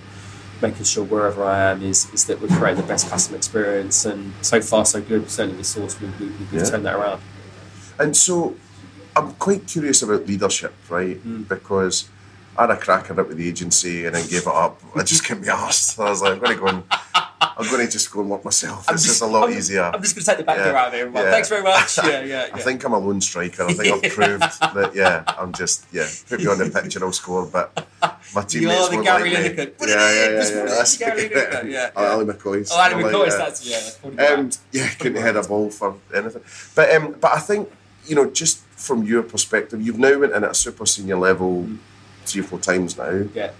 [0.62, 4.04] making sure wherever I am is, is that we're creating the best customer experience.
[4.04, 5.28] And so far, so good.
[5.30, 6.64] Certainly with Source, we, we, we've Yeah.
[6.64, 7.20] turned that around.
[7.98, 8.54] And so
[9.16, 11.16] I'm quite curious about leadership, right?
[11.26, 11.48] Mm.
[11.48, 12.08] Because
[12.56, 14.80] I had a crack at it with the agency and then gave it up.
[14.94, 15.98] I just couldn't be asked.
[15.98, 16.82] I was like, I'm going to go and
[17.56, 18.90] I'm going to just go and work myself.
[18.90, 19.82] It's just a lot I'm, easier.
[19.82, 20.64] I'm just going to take the back Yeah.
[20.64, 21.02] door out of here.
[21.06, 21.24] everyone.
[21.24, 21.30] Yeah.
[21.30, 21.98] Thanks very much.
[21.98, 22.48] Yeah, yeah, yeah.
[22.52, 23.64] I think I'm a lone striker.
[23.64, 24.92] I think I've proved that.
[24.94, 26.08] Yeah, I'm just yeah.
[26.28, 27.46] Put me on the pitch and I'll score.
[27.46, 27.86] But
[28.34, 29.46] my teammates You are the won't Gary like me.
[29.46, 29.70] Yeah, yeah, yeah, yeah.
[29.78, 32.12] put it in, That's Gary Lineker, yeah, Oh, yeah.
[32.12, 32.70] Ally McCoist.
[32.72, 34.26] Oh, Adam I'm like, that's yeah.
[34.26, 36.42] Um, yeah, couldn't head a ball for anything.
[36.74, 37.70] But um, but I think
[38.06, 41.68] you know, just from your perspective, you've now went in at a super senior level
[42.26, 43.24] three or four times now.
[43.34, 43.52] Yeah.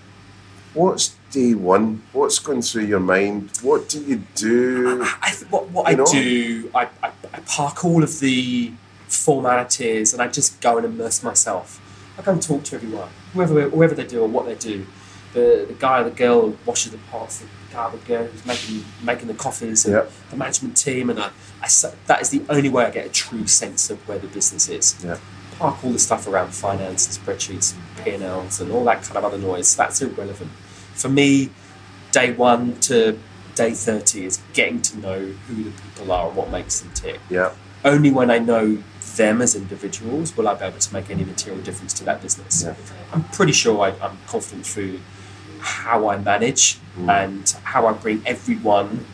[0.75, 2.01] What's day one?
[2.13, 3.51] What's going through your mind?
[3.63, 5.03] What do you do?
[5.21, 6.07] I th- what what You I know?
[6.07, 8.73] do, I, I, I park all of the
[9.09, 11.81] formalities and I just go and immerse myself.
[12.19, 14.87] I go and talk to everyone, whoever whoever they do or what they do.
[15.33, 18.25] The the guy or the girl who washes the pots, the guy or the girl
[18.27, 20.05] who's making making the coffees, and Yeah.
[20.31, 21.69] the management team, and I, I
[22.07, 24.95] that is the only way I get a true sense of where the business is.
[25.05, 25.19] Yeah.
[25.59, 29.03] Park all the stuff around finance and spreadsheets, and P and Ls, and all that
[29.03, 29.75] kind of other noise.
[29.75, 30.51] That's irrelevant
[30.95, 31.51] for me.
[32.13, 33.19] Day one to
[33.57, 37.21] day thirty is getting to know who the people are and what makes them tick
[37.29, 37.53] Yeah,
[37.85, 38.79] only when I know
[39.17, 42.65] them as individuals will I be able to make any material difference to that business.
[42.65, 42.75] Yeah.
[43.13, 45.01] I'm pretty sure I, I'm confident through
[45.61, 47.09] how I manage mm.
[47.09, 49.07] and how I bring everyone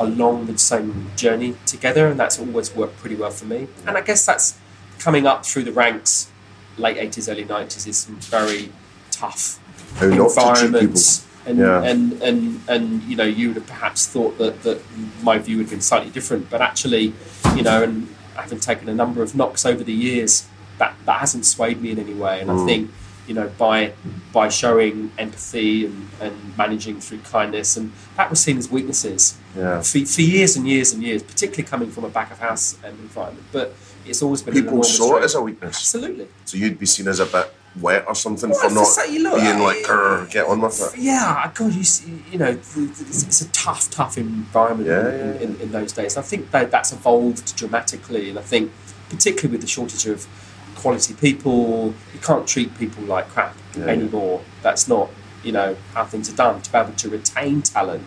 [0.00, 3.68] along the same journey together, and that's always worked pretty well for me.
[3.86, 4.58] And I guess that's
[4.98, 6.30] coming up through the ranks,
[6.76, 8.72] late 80s, early 90s, is some very
[9.10, 9.60] tough
[10.00, 10.48] oh, how not to cheat people.
[10.50, 11.27] environments.
[11.48, 11.82] And, Yeah.
[11.82, 14.78] and and and you know you would have perhaps thought that, that
[15.22, 17.14] my view would have been slightly different, but actually,
[17.56, 20.46] you know, and having taken a number of knocks over the years,
[20.78, 22.40] that that hasn't swayed me in any way.
[22.40, 22.66] And I mm.
[22.66, 22.90] think
[23.26, 23.92] you know by
[24.32, 29.80] by showing empathy and, and managing through kindness, and that was seen as weaknesses Yeah.
[29.80, 33.46] for, for years and years and years, particularly coming from a back of house environment.
[33.52, 33.74] But
[34.06, 35.76] it's always been People saw it as a weakness.
[35.76, 36.28] absolutely.
[36.44, 39.40] So you'd be seen as a bit wet or something Well, for not say, look,
[39.40, 41.00] being like, "Grr, get on with it.
[41.00, 45.40] Yeah, God, you see, you know, it's, it's a tough, tough environment Yeah, in, yeah.
[45.40, 46.16] In, in those days.
[46.16, 48.72] I think that that's evolved dramatically, and I think
[49.08, 50.26] particularly with the shortage of
[50.76, 54.42] quality people, you can't treat people like crap Yeah, anymore.
[54.62, 55.10] That's not,
[55.42, 56.60] you know, how things are done.
[56.62, 58.04] To be able to retain talent,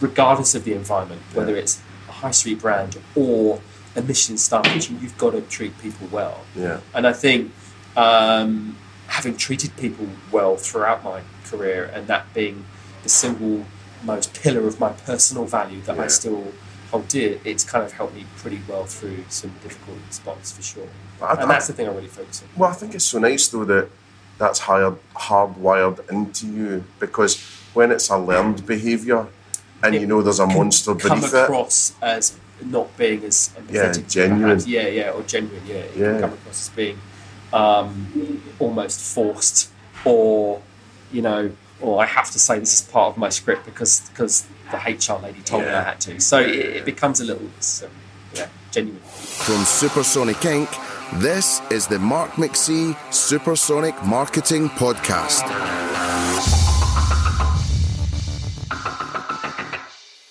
[0.00, 3.60] regardless of the environment, whether it's a high street brand or
[3.96, 6.44] a Michelin star kitchen, you've got to treat people well.
[6.54, 6.80] Yeah.
[6.94, 7.52] And I think
[7.96, 8.76] um,
[9.10, 12.64] having treated people well throughout my career and that being
[13.02, 13.64] the single
[14.04, 16.04] most pillar of my personal value that Yeah.
[16.04, 16.52] I still
[16.90, 20.88] hold dear, it's kind of helped me pretty well through some difficult spots for sure.
[21.22, 22.48] I- and that's the thing I really focus on.
[22.58, 23.88] Well, I think it's so nice though that
[24.38, 27.32] that's hard, hardwired into you because
[27.74, 29.26] when it's a learned behaviour
[29.82, 33.96] and you know there's a monster come beneath it, across as not being as empathetic.
[33.98, 34.42] Yeah, genuine.
[34.42, 34.66] perhaps.
[34.66, 35.62] Yeah, yeah, or genuine.
[35.66, 36.10] Yeah, it Yeah.
[36.12, 36.98] can come across as being
[37.52, 39.70] um, almost forced,
[40.04, 40.62] or
[41.12, 44.46] you know, or I have to say this is part of my script because because
[44.70, 46.20] the HR lady told me I had to.
[46.20, 47.88] So it, it becomes a little, so,
[48.34, 49.00] yeah, genuine.
[49.00, 55.46] From Supersonic Inc., this is the Mark McC Supersonic Marketing Podcast.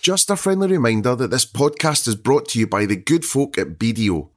[0.01, 3.57] Just a friendly reminder that this podcast is brought to you by the good folk
[3.57, 4.29] at BDO.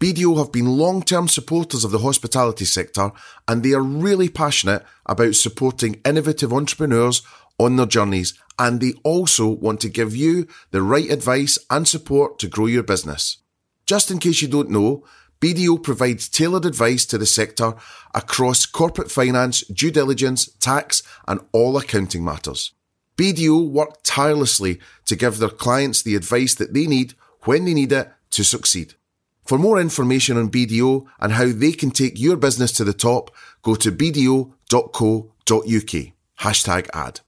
[0.00, 3.12] BDO have been long term supporters of the hospitality sector
[3.46, 7.20] and they are really passionate about supporting innovative entrepreneurs
[7.58, 12.38] on their journeys and they also want to give you the right advice and support
[12.38, 13.38] to grow your business.
[13.84, 15.04] Just in case you don't know,
[15.42, 17.74] BDO provides tailored advice to the sector
[18.14, 22.72] across corporate finance, due diligence, tax, and all accounting matters.
[23.18, 27.92] BDO work tirelessly to give their clients the advice that they need when they need
[27.92, 28.94] it to succeed.
[29.50, 33.32] For more information on BDO and how they can take your business to the top,
[33.62, 34.52] go to bdo.co.uk.
[36.38, 37.20] Hashtag ad.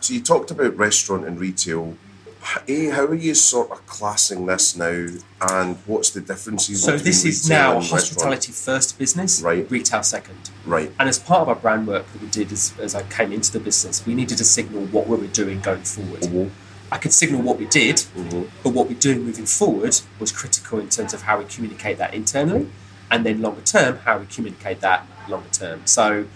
[0.00, 1.98] So you talked about restaurant and retail.
[2.40, 5.08] H- A, how are you sort of classing this now,
[5.50, 6.82] and what's the differences?
[6.82, 8.00] So this is retail now and restaurant?
[8.00, 9.70] hospitality first business, Right.
[9.70, 10.48] retail second.
[10.64, 10.90] Right.
[10.98, 13.52] And as part of our brand work that we did as, as I came into
[13.52, 16.22] the business, we needed to signal what we were doing going forward.
[16.22, 16.50] Mhm.
[16.90, 18.42] I could signal what we did, Mm-hmm.
[18.62, 22.14] but what we're doing moving forward was critical in terms of how we communicate that
[22.14, 22.68] internally,
[23.10, 25.82] and then longer term, how we communicate that longer term.
[25.84, 26.26] So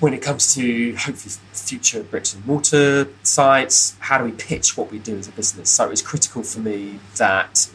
[0.00, 4.90] when it comes to hopefully future bricks and mortar sites, how do we pitch what
[4.90, 5.70] we do as a business?
[5.70, 7.70] So it's critical for me that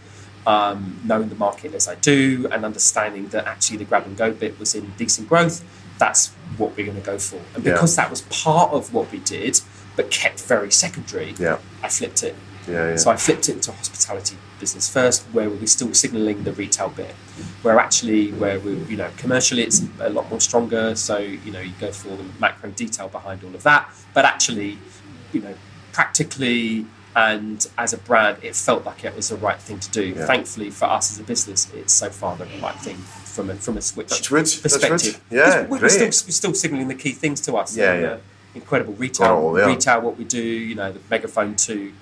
[0.45, 4.31] um, knowing the market as I do and understanding that actually the grab and go
[4.31, 5.63] bit was in decent growth,
[5.99, 7.37] that's what we're going to go for.
[7.55, 7.73] And Yeah.
[7.73, 9.61] because that was part of what we did,
[9.97, 11.57] but kept very secondary, Yeah.
[11.83, 12.35] I flipped it.
[12.67, 12.95] Yeah, yeah.
[12.97, 17.13] So I flipped it into hospitality business first, where we're still signalling the retail bit.
[17.63, 20.95] Where actually, where we, you know, commercially it's a lot more stronger.
[20.95, 23.89] So you know, you go for all the macro detail behind all of that.
[24.13, 24.77] But actually,
[25.33, 25.55] you know,
[25.93, 30.09] practically and as a brand, it felt like it was the right thing to do.
[30.09, 30.27] Yeah.
[30.27, 33.77] Thankfully for us as a business, it's so far the right thing from a from
[33.77, 35.21] a switch That's good, that's perspective.
[35.31, 37.75] Yeah, we're, still, we're still signaling the key things to us.
[37.75, 38.09] Yeah, And, yeah.
[38.09, 38.17] uh,
[38.57, 39.65] incredible retail, Oh, yeah.
[39.67, 40.41] retail, what we do.
[40.41, 41.93] You know, the megaphone to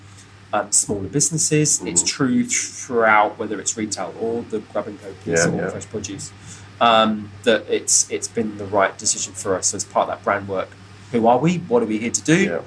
[0.53, 1.81] um, smaller businesses.
[1.81, 2.05] It's Mm-hmm.
[2.17, 5.69] true throughout, whether it's retail or the grab and go piece Yeah, or yeah.
[5.69, 6.31] fresh produce.
[6.81, 10.47] Um, that it's it's been the right decision for us as part of that brand
[10.47, 10.69] work.
[11.11, 11.57] Who are we?
[11.71, 12.61] What are we here to do?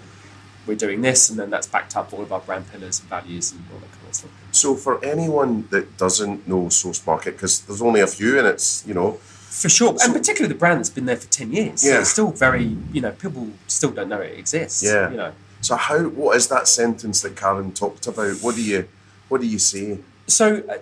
[0.67, 3.53] We're doing this, and then that's backed up all of our brand pillars and values
[3.53, 4.31] and all that kind of stuff.
[4.51, 8.87] So for anyone that doesn't know Sourced Market, because there's only a few, and it's
[8.87, 11.85] you know, For sure, and particularly the brand that's been there for ten years.
[11.85, 12.01] Yeah.
[12.01, 14.83] it's still very you know people still don't know it exists.
[14.83, 15.11] Yeah.
[15.11, 15.33] you know.
[15.61, 18.37] so how what is that sentence that Karen talked about?
[18.41, 18.89] What do you
[19.29, 19.99] what do you say?
[20.27, 20.79] So, uh, uh,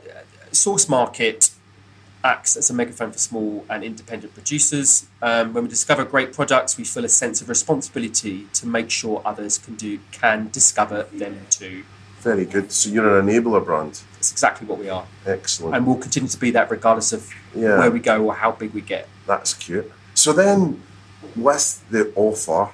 [0.50, 1.50] Sourced Market
[2.24, 5.07] acts as a megaphone for small and independent producers.
[5.22, 9.22] Um, when we discover great products, we feel a sense of responsibility to make sure
[9.24, 11.85] others can do can discover them too.
[12.27, 12.73] Very good.
[12.73, 14.01] So you're an enabler brand.
[14.19, 15.77] It's exactly what we are, Excellent.
[15.77, 17.79] and we'll continue to be that regardless of Yeah.
[17.79, 19.09] where we go or how big we get.
[19.29, 19.93] That's cute.
[20.15, 20.83] So then,
[21.37, 22.71] with the offer,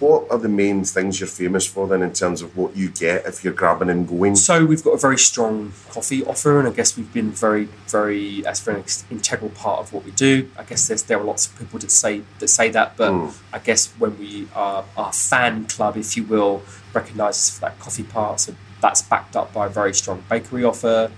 [0.00, 3.24] what are the main things you're famous for then in terms of what you get
[3.24, 4.36] if you're grabbing and going?
[4.36, 8.42] So we've got a very strong coffee offer, and I guess we've been very, very
[8.42, 10.50] that's a very ex- integral part of what we do.
[10.58, 13.28] I guess there's there are lots of people that say that say that, but hmm.
[13.50, 18.02] I guess when we are our fan club, if you will, recognises for that coffee
[18.02, 18.40] part.
[18.40, 21.10] So that's backed up by a very strong bakery offer.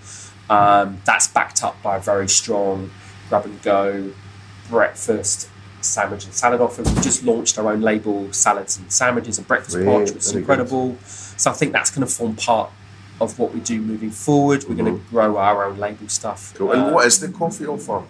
[0.50, 2.90] Um, that's backed up by a very strong
[3.28, 4.12] grab and go
[4.68, 5.48] breakfast
[5.80, 6.82] sandwich and salad offer.
[6.82, 10.44] We just launched our own label salads and sandwiches and breakfast pot, which is very
[10.44, 10.50] good.
[10.50, 10.96] incredible.
[11.04, 12.70] So I think that's going to form part
[13.20, 14.64] of what we do moving forward.
[14.68, 16.48] We're going to grow our own label stuff.
[16.50, 16.58] Mm-hmm.
[16.58, 16.72] Cool.
[16.72, 18.02] And what is the coffee offer?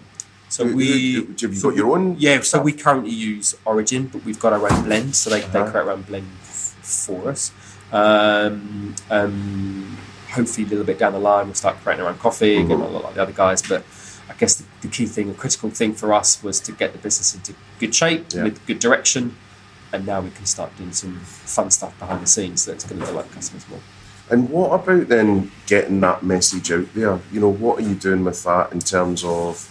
[0.49, 2.15] So Who- we who- have you got your own?
[2.19, 2.41] yeah.
[2.41, 5.71] So we currently use Origin, but we've got our own blend, so they, they Uh-huh.
[5.71, 7.51] create our own blend f- for us.
[7.93, 9.97] Um, um,
[10.31, 12.87] hopefully, a little bit down the line, we'll start creating our own coffee again, a
[12.87, 13.61] lot like the other guys.
[13.61, 13.85] But
[14.29, 16.99] I guess the, the key thing, the critical thing for us, was to get the
[16.99, 18.43] business into good shape Yeah.
[18.45, 19.37] with good direction,
[19.93, 23.05] and now we can start doing some fun stuff behind the scenes that's going to
[23.05, 23.79] delight customers more.
[24.29, 27.19] And what about then getting that message out there?
[27.31, 29.69] You know, what are you doing with that in terms of,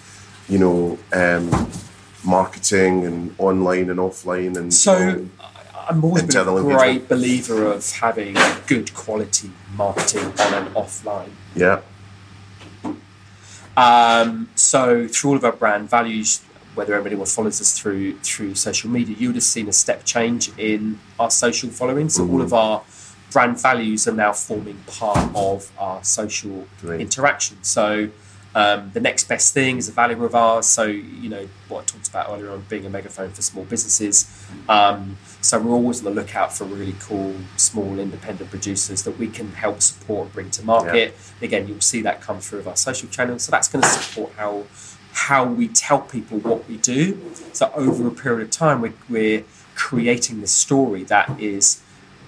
[0.49, 1.51] you know, um,
[2.23, 5.29] marketing and online and offline and So you know,
[5.89, 11.31] I'm always been a great believer of having good quality marketing on and offline.
[11.55, 11.81] yeah,
[13.77, 16.43] Um, so through all of our brand values,
[16.75, 20.51] whether everybody follows us through through social media, you would have seen a step change
[20.59, 22.09] in our social following.
[22.09, 22.83] So all of our
[23.31, 27.01] brand values are now forming part of our social Great.
[27.01, 27.57] interaction.
[27.63, 28.09] So
[28.55, 30.67] um, the next best thing is a value of ours.
[30.67, 34.47] So you know what I talked about earlier on being a megaphone for small businesses.
[34.69, 39.29] Um, so we're always on the lookout for really cool, small, independent producers that we
[39.29, 41.15] can help support and bring to market.
[41.41, 43.43] Again, you'll see that come through of our social channels.
[43.45, 44.65] So that's going to support how
[45.15, 47.21] how we tell people what we do.
[47.53, 51.83] So over a period of time, we're, we're creating this story that is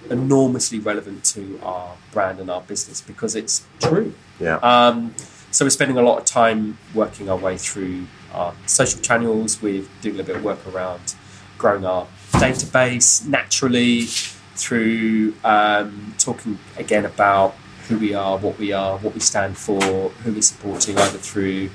[0.09, 4.13] enormously relevant to our brand and our business because it's true.
[4.39, 5.15] yeah, Um,
[5.55, 9.61] so we're spending a lot of time working our way through our social channels.
[9.61, 11.15] We're doing a little bit of work around
[11.57, 17.55] growing our database naturally through um, talking again about
[17.87, 21.69] who we are, what we are, what we stand for, who we're supporting, either through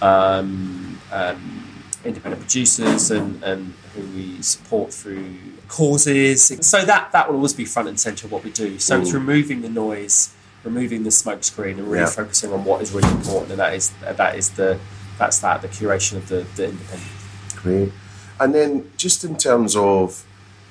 [0.00, 5.36] um, um, independent producers and, and who we support through
[5.66, 6.44] causes.
[6.60, 8.78] So that that will always be front and centre of what we do.
[8.78, 10.32] So it's removing the noise,
[10.64, 12.06] removing the smoke screen, and really Yeah.
[12.10, 14.78] focusing on what is really important, and that is that is the
[15.18, 17.10] that's that the curation of the, the independent.
[17.56, 17.92] great.
[18.38, 20.22] And then just in terms of,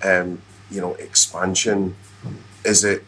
[0.04, 1.95] um, you know, expansion,
[2.63, 3.04] is it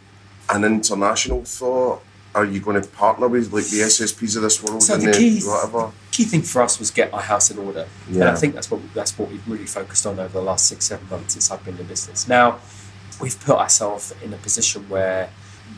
[0.49, 2.01] an international thought?
[2.33, 5.11] Are you going to partner with like the SSPs of this world So and the
[5.11, 5.91] key, whatever?
[6.11, 8.81] key thing for us was get our house in order, and I think that's what
[8.93, 11.77] that's what we've really focused on over the last six seven months since I've been
[11.77, 12.27] in business.
[12.27, 12.59] Now
[13.21, 15.29] we've put ourselves in a position where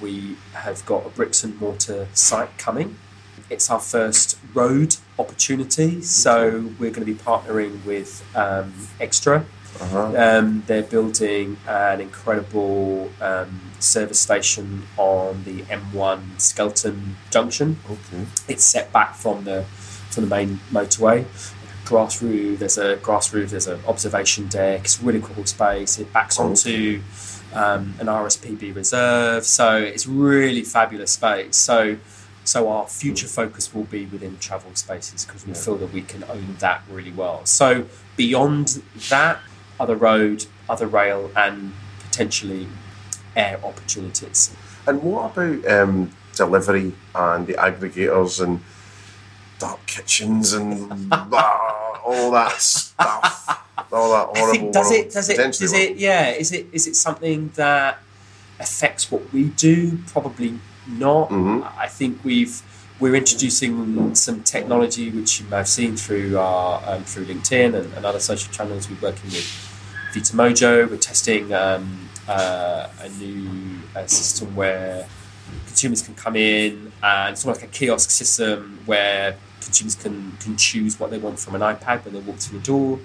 [0.02, 2.97] we have got a bricks and mortar site coming.
[3.49, 9.45] It's our first road opportunity, so we're going to be partnering with um, Extra.
[9.82, 10.13] Uh-huh.
[10.17, 18.25] Um, they're building an incredible um, service station on the M1 Skelton Junction Okay.
[18.47, 19.63] it's set back from the
[20.10, 21.25] from the main motorway.
[21.86, 24.82] Grass roof, there's a grass roof, there's an observation deck.
[24.82, 25.97] It's a really cool space.
[25.99, 27.02] It backs onto
[27.53, 31.57] um, an RSPB reserve, so it's really fabulous space.
[31.57, 31.97] So,
[32.43, 36.23] so our future focus will be within travel spaces because we feel that we can
[36.25, 37.45] own that really well.
[37.45, 37.85] So
[38.17, 39.39] beyond that,
[39.79, 42.67] other road, other rail, and potentially
[43.35, 44.55] air opportunities.
[44.85, 48.62] And what about um, delivery and the aggregators and
[49.59, 53.68] dark kitchens and all that stuff?
[53.91, 56.86] All that horrible I think does it does it does it yeah is it is
[56.88, 57.99] it something that
[58.60, 59.97] affects what we do?
[60.08, 61.30] Probably not.
[61.30, 61.71] Mhm.
[61.78, 62.62] I think we've
[62.99, 67.93] we're introducing some technology which you may have seen through our um, through LinkedIn and,
[67.93, 68.89] and other social channels.
[68.89, 69.47] We're working with
[70.13, 70.89] Vita Mojo.
[70.89, 75.08] We're testing um, uh, a new uh, system where
[75.65, 80.56] consumers can come in and it's almost like a kiosk system where consumers can, can
[80.58, 82.99] choose what they want from an iPad when they walk through the door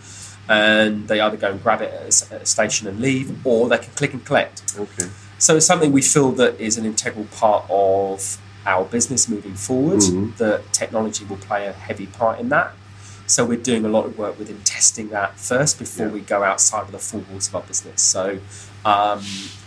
[0.48, 3.34] and they either go and grab it at a s- at a station and leave
[3.46, 4.62] or they can click and collect.
[4.78, 5.08] Okay.
[5.38, 10.00] So it's something we feel that is an integral part of our business moving forward.
[10.00, 10.36] Mhm.
[10.38, 12.72] That technology will play a heavy part in that.
[13.26, 16.12] So we're doing a lot of work within testing that first before Yeah.
[16.12, 18.02] we go outside of the four walls of our business.
[18.02, 18.38] So
[18.84, 19.22] um,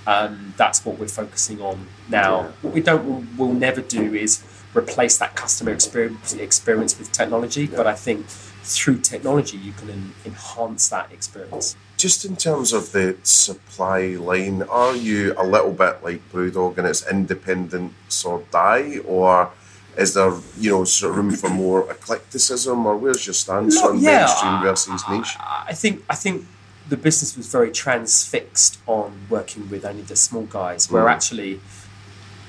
[0.05, 2.41] um, that's what we're focusing on now.
[2.41, 2.47] Yeah.
[2.61, 4.41] What we don't, we'll never do is
[4.75, 7.65] replace that customer experience experience with technology.
[7.65, 8.27] But I think
[8.75, 11.75] through technology you can en- enhance that experience.
[11.97, 16.85] Just in terms of the supply line, are you a little bit like Brewdog and
[16.85, 19.49] it's independence or die, or
[19.97, 23.99] is there you know sort of room for more eclecticism, or where's your stance on
[23.99, 25.35] yeah, mainstream versus niche?
[25.39, 26.45] I think I think
[26.89, 31.11] the business was very transfixed on working with only the small guys, where Mm.
[31.15, 31.61] actually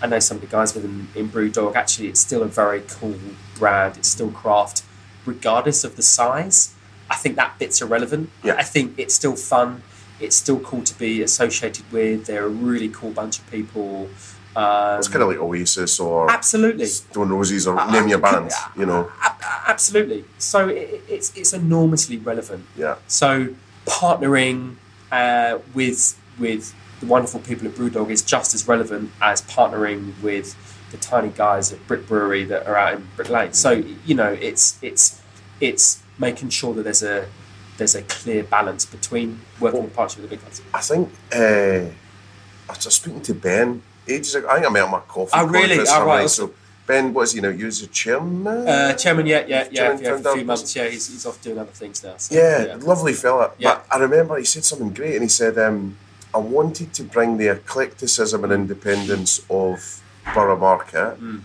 [0.02, 1.74] I know some of the guys within in Brewdog.
[1.74, 3.18] Actually, it's still a very cool
[3.58, 3.96] brand.
[3.96, 4.82] It's still craft,
[5.28, 6.74] regardless of the size.
[7.10, 8.30] I think that bit's irrelevant.
[8.44, 8.56] Yeah.
[8.58, 9.82] I think it's still fun.
[10.20, 12.26] It's still cool to be associated with.
[12.26, 14.08] They're a really cool bunch of people.
[14.56, 16.86] Um, It's kind of like Oasis or absolutely.
[16.86, 19.02] Stone Roses or I- name your band, you know.
[19.66, 20.24] Absolutely.
[20.38, 22.64] So it, it's it's enormously relevant.
[22.76, 22.96] Yeah.
[23.06, 23.48] So
[23.86, 24.76] partnering
[25.12, 30.56] uh, with with the wonderful people at BrewDog is just as relevant as partnering with
[30.90, 33.52] the tiny guys at Brick Brewery that are out in Brick Lane.
[33.52, 33.70] So
[34.04, 35.20] you know, it's it's
[35.60, 37.28] it's making sure that there's a
[37.76, 40.62] there's a clear balance between working in partnership with the big guys.
[40.74, 41.92] I think uh,
[42.68, 44.48] I was speaking to Ben ages ago.
[44.48, 45.32] I think I met him at a coffee.
[45.34, 45.78] Oh, really?
[45.88, 46.28] Oh, right.
[46.28, 46.52] So
[46.88, 47.50] Ben, what is he now?
[47.50, 48.46] You're the chairman.
[48.66, 49.98] Uh, chairman, yeah, yeah, yeah.
[50.00, 50.88] Yeah for a few months, was yeah.
[50.88, 52.16] He's, he's off doing other things now.
[52.16, 53.52] So, Yeah, lovely fella.
[53.58, 53.74] Yeah.
[53.74, 55.98] But I remember he said something great, and he said, um,
[56.34, 60.02] "I wanted to bring the eclecticism and independence of
[60.34, 61.40] Borough Market, Mm.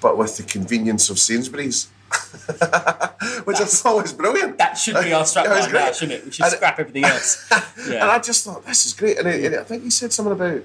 [0.00, 1.88] but with the convenience of Sainsbury's."
[3.44, 4.58] Which I thought was brilliant.
[4.58, 6.24] That should be our Yeah, strapline shouldn't it?
[6.24, 7.50] We should And- scrap everything else.
[7.88, 9.18] And I just thought this is great.
[9.18, 10.62] And, I- and I think he said something about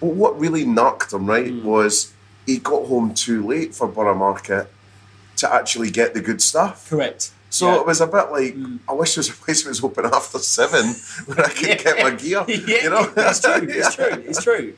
[0.00, 1.62] well, what really knocked him right Mm.
[1.62, 2.12] was
[2.46, 4.68] he got home too late for Borough Market
[5.36, 6.88] to actually get the good stuff.
[6.90, 7.30] Correct.
[7.50, 7.76] So Yeah.
[7.76, 7.80] Mm.
[7.80, 8.56] it was a bit like
[8.88, 10.94] I wish there was a place that was open after seven
[11.26, 12.44] where I could get my gear.
[12.48, 13.66] yeah, you know, it's true.
[13.68, 13.76] Yeah.
[13.86, 14.24] It's true.
[14.28, 14.74] It's true.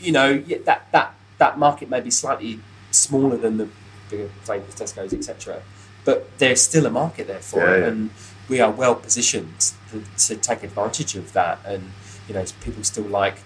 [0.00, 2.60] You know, yeah, that that that market may be slightly
[2.90, 3.68] smaller than the
[4.10, 5.60] bigger Sainsbury's, Tesco's, etc.
[6.04, 7.86] But there's still a market there for Yeah, it, yeah.
[7.88, 8.10] and
[8.48, 11.58] we are well positioned to, to take advantage of that.
[11.66, 11.90] And
[12.28, 13.38] you know, people still like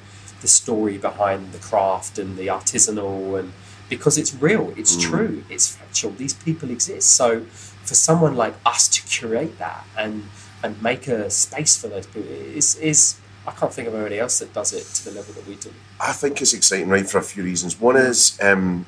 [0.42, 3.52] the story behind the craft and the artisanal, and
[3.88, 5.00] because it's real, it's Mm.
[5.10, 6.12] true, it's factual.
[6.12, 7.10] These people exist.
[7.10, 7.46] So
[7.88, 10.14] for someone like us to curate that and
[10.62, 12.30] and make a space for those people
[12.60, 13.16] is is
[13.46, 15.70] I can't think of anybody else that does it to the level that we do.
[16.00, 17.80] I think it's exciting, right, for a few reasons.
[17.80, 18.84] One is um,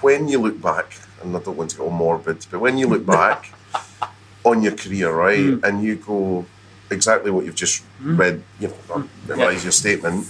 [0.00, 0.86] when you look back,
[1.20, 3.52] and I don't want to get all morbid, but when you look back
[4.50, 5.64] on your career, right, Mm.
[5.64, 6.46] and you go
[6.90, 9.08] exactly what you've just read, you know, Mm.
[9.28, 10.26] memorize your statement.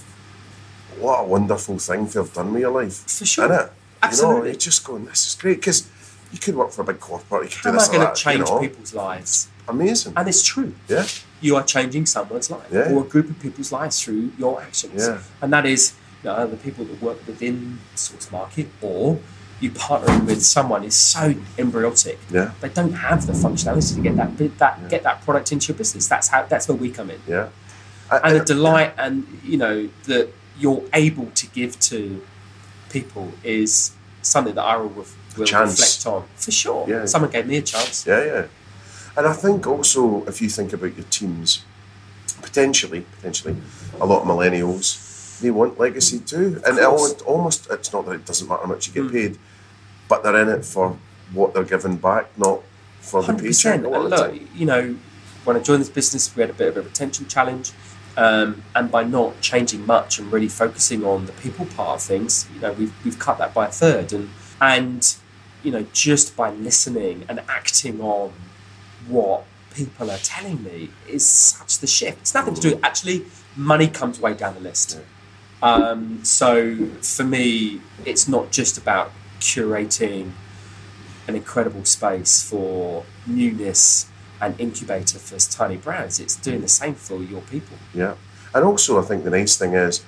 [0.99, 3.45] What a wonderful thing to have done with your life, For sure.
[3.49, 3.51] Innit?
[3.53, 3.71] You know,
[4.03, 4.49] Absolutely.
[4.51, 5.87] you're just going, this is great because
[6.33, 8.21] you could work for a big corporate, you could How do am I going to
[8.21, 8.61] change you know.
[8.61, 9.49] people's lives?
[9.69, 10.75] Amazing, And it's true.
[10.89, 11.07] yeah.
[11.41, 12.93] You are changing someone's life Yeah.
[12.93, 15.07] or a group of people's lives through your actions.
[15.07, 15.21] Yeah.
[15.41, 19.19] And that is you know, the people that work within Sourced Market or
[19.61, 22.19] you partnering with someone is so embryotic.
[22.31, 22.53] Yeah.
[22.61, 26.09] They don't have the functionality to get that that get that product into your business.
[26.09, 27.21] That's how that's where we come in.
[27.27, 27.49] Yeah.
[28.11, 30.29] and the delight and you know that
[30.59, 32.23] you're able to give to
[32.91, 35.07] people is something that I will,
[35.37, 35.81] will Chance.
[35.81, 36.87] reflect on for sure.
[36.89, 37.05] Yeah.
[37.07, 38.07] Someone gave me a chance.
[38.07, 38.47] Yeah, yeah.
[39.17, 41.65] And I think also if you think about your teams,
[42.43, 43.57] potentially, potentially,
[44.01, 46.61] a lot of millennials, they want legacy too.
[46.67, 47.21] And it course.
[47.23, 49.13] almost, it's not that it doesn't matter how much you get Mm.
[49.13, 49.39] paid,
[50.09, 50.97] but they're in it for
[51.33, 52.61] what they're giving back, not
[53.01, 53.81] for the Hundred paycheck.
[53.83, 53.87] percent.
[53.87, 54.97] a lot And of look, you know,
[55.45, 57.73] when I joined this business, we had a bit of a retention challenge,
[58.17, 62.47] um, and by not changing much and really focusing on the people part of things,
[62.55, 64.29] you know, we've we've cut that by a third, and
[64.61, 65.17] and
[65.63, 68.33] you know, just by listening and acting on
[69.09, 69.45] what
[69.75, 72.21] people are telling me is such the shift.
[72.21, 72.71] It's nothing to do.
[72.77, 75.01] With actually, money comes way down the list.
[75.63, 80.33] Um, so for me, it's not just about curating
[81.29, 86.19] an incredible space for newness and incubator for tiny brands.
[86.19, 87.77] It's doing the same for your people.
[87.95, 88.15] Yeah.
[88.55, 90.03] And also, I think the nice thing is,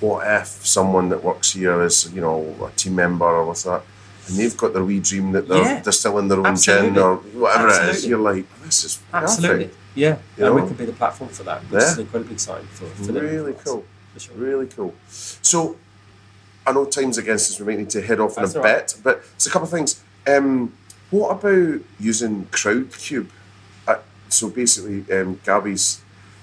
[0.00, 3.82] what if someone that works here is, you know, a team member or what's that,
[4.28, 6.18] and they've got their wee dream that they're Yeah.
[6.18, 7.02] in their own gin Absolutely.
[7.02, 9.64] or whatever it is, you're like, this is Absolutely.
[9.64, 9.76] perfect.
[9.94, 10.16] Yeah.
[10.38, 10.66] You and we know?
[10.68, 11.92] can be the platform for that, which Yeah.
[11.92, 13.12] is incredibly exciting for, for.
[13.12, 13.84] Really cool.
[14.14, 14.34] For sure.
[14.36, 14.94] Really cool.
[15.08, 15.76] So,
[16.66, 17.58] I know time's against us.
[17.58, 18.76] We might need to head off in That's a all right.
[18.86, 20.00] bit, but it's a couple of things.
[20.26, 20.72] Um,
[21.10, 23.26] what about using CrowdCube?
[23.88, 23.96] Uh,
[24.28, 26.00] so basically, um, Gabby's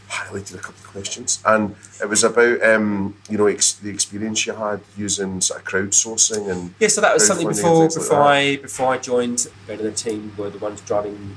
[0.09, 4.45] highlighted a couple of questions, and it was about um, you know ex- the experience
[4.45, 7.93] you had using sort of crowdsourcing and Yeah, so that was something and before like
[7.93, 8.21] before.
[8.21, 9.47] I before I joined.
[9.67, 11.35] Better the team were the ones driving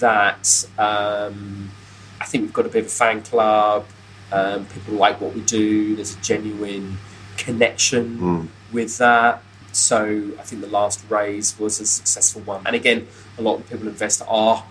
[0.00, 0.66] that.
[0.78, 1.70] Um,
[2.20, 3.86] I think we've got a bit of a fan club.
[4.32, 5.94] Um, people like what we do.
[5.96, 6.98] There's a genuine
[7.36, 8.48] connection Mm.
[8.72, 9.42] with that.
[9.72, 12.62] So I think the last raise was a successful one.
[12.64, 13.08] And again,
[13.38, 14.64] a lot of people invest are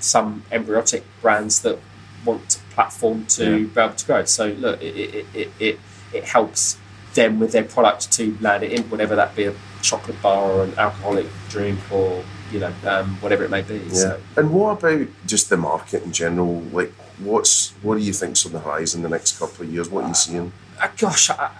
[0.00, 1.78] some embryotic brands that
[2.24, 3.66] want a platform to Yeah.
[3.66, 4.24] be able to grow.
[4.24, 5.80] So look, it, it, it, it,
[6.12, 6.78] it helps
[7.14, 10.64] them with their product to land it in, whatever that be a chocolate bar or
[10.64, 13.76] an alcoholic drink or you know um, whatever it may be.
[13.78, 13.92] Yeah.
[13.94, 16.60] So And what about just the market in general?
[16.72, 19.88] Like, what's what do you think's on the horizon the next couple of years?
[19.88, 20.52] What are you seeing?
[20.80, 21.50] uh, gosh, I,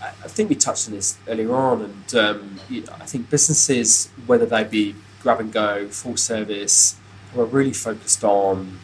[0.00, 3.28] I, I think we touched on this earlier on, and um, you know, I think
[3.30, 6.96] businesses, whether they be grab and go, full service,
[7.32, 8.78] who are really focused on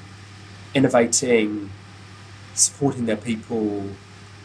[0.74, 1.70] innovating,
[2.54, 3.84] supporting their people,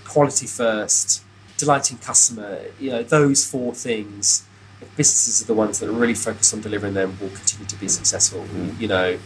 [0.05, 1.23] quality first,
[1.57, 2.59] delighting customer.
[2.79, 4.43] You know, those four things
[4.81, 7.75] if businesses are the ones that are really focused on delivering them, will continue to
[7.77, 8.43] be successful.
[8.43, 8.79] Mm.
[8.79, 9.19] You know,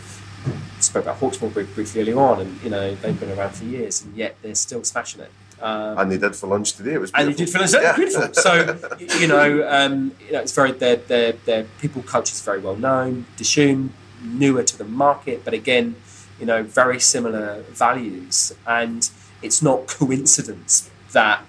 [0.79, 4.15] spoke about Hawksmoor briefly earlier on, and you know they've been around for years, and
[4.15, 5.31] yet they're still smashing it.
[5.61, 6.93] Um, And they did for lunch today.
[6.93, 7.59] It was and beautiful.
[7.59, 7.95] they did feel Yeah.
[7.95, 8.33] beautiful.
[8.33, 12.59] So you know, um, you know, it's very their their their people culture is very
[12.59, 13.25] well known.
[13.37, 13.89] Dishoom
[14.23, 15.95] newer to the market, but again,
[16.41, 19.09] you know, very similar values, and
[19.41, 21.45] it's not coincidence that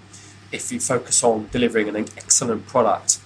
[0.51, 3.19] if you focus on delivering an excellent product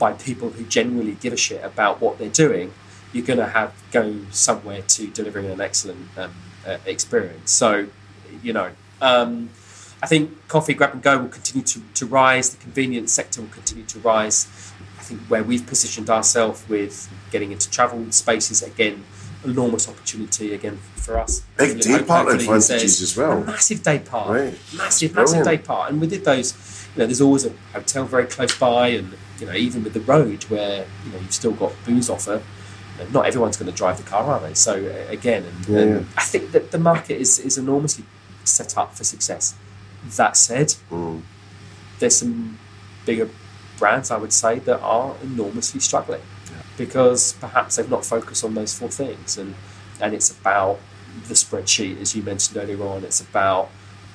[0.00, 2.72] by people who genuinely give a shit about what they're doing,
[3.12, 6.32] you're going to have go somewhere to delivering an excellent um,
[6.66, 7.52] uh, experience.
[7.52, 7.86] So,
[8.42, 9.50] you know, um,
[10.02, 12.50] I think coffee grab and go will continue to, to rise.
[12.50, 14.72] The convenience sector will continue to rise.
[14.98, 19.04] I think where we've positioned ourselves with getting into travel spaces again,
[19.44, 21.42] enormous opportunity again for us.
[21.56, 23.42] Big day part advantages as well.
[23.44, 24.58] Massive day part, Right.
[24.76, 26.54] massive, massive day part, and we did those.
[26.94, 30.00] You know, there's always a hotel very close by, and you know, even with the
[30.00, 32.42] road where you know you've still got booze offer.
[32.98, 34.54] you know, Not everyone's going to drive the car, are they?
[34.54, 34.74] So
[35.08, 36.06] again, and, Yeah, and.
[36.16, 38.04] I think that the market is, is enormously
[38.44, 39.54] set up for success.
[40.16, 41.22] That said, Mm.
[41.98, 42.58] there's some
[43.06, 43.28] bigger
[43.78, 46.20] brands I would say that are enormously struggling
[46.76, 49.38] because perhaps they've not focused on those four things.
[49.38, 49.54] And
[50.00, 50.80] and it's about
[51.28, 53.04] the spreadsheet as you mentioned earlier on.
[53.04, 53.70] It's about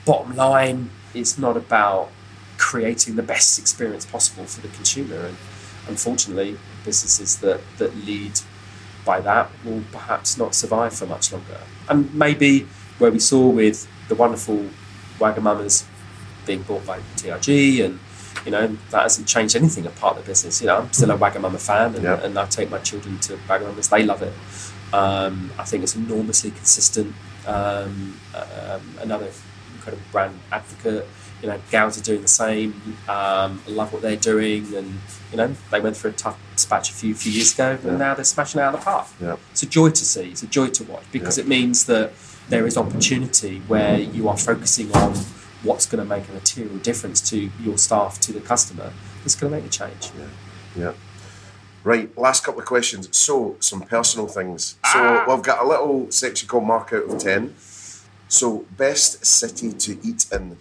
[0.05, 0.89] bottom line.
[1.13, 2.11] It's not about
[2.57, 5.27] creating the best experience possible for the consumer.
[5.27, 5.37] And
[5.87, 8.39] unfortunately businesses that that lead
[9.05, 11.59] by that will perhaps not survive for much longer.
[11.89, 14.69] And maybe where we saw with the wonderful
[15.19, 15.85] Wagamamas
[16.45, 17.99] being bought by TRG and
[18.47, 20.61] you know that hasn't changed anything apart the business.
[20.61, 22.23] You know I'm still a Wagamama fan and, Yeah.
[22.23, 24.33] and I take my children to Wagamamas they love it.
[24.93, 27.13] Um, I think it's enormously consistent.
[27.45, 29.29] Um, um, another
[29.75, 31.05] incredible brand advocate
[31.41, 32.71] you know GAIL's are doing the same.
[33.09, 34.89] Um, I love what they're doing and
[35.31, 37.89] you know they went through a tough dispatch a few few years ago Yeah.
[37.89, 39.07] and now they're smashing it out of the park.
[39.21, 39.35] Yeah.
[39.51, 40.29] it's a joy to see.
[40.33, 42.13] It's a joy to watch because it means that
[42.49, 45.13] there is opportunity where you are focusing on
[45.63, 48.93] what's going to make a material difference to your staff, to the customer,
[49.23, 50.11] that's going to make a change.
[50.17, 50.83] Yeah.
[50.83, 50.93] Yeah.
[51.83, 53.07] Right, last couple of questions.
[53.15, 54.75] So, some personal things.
[54.91, 55.25] So, Ah.
[55.27, 57.55] we've got a little section called Mark out of 10.
[58.27, 60.57] So, best city to eat in.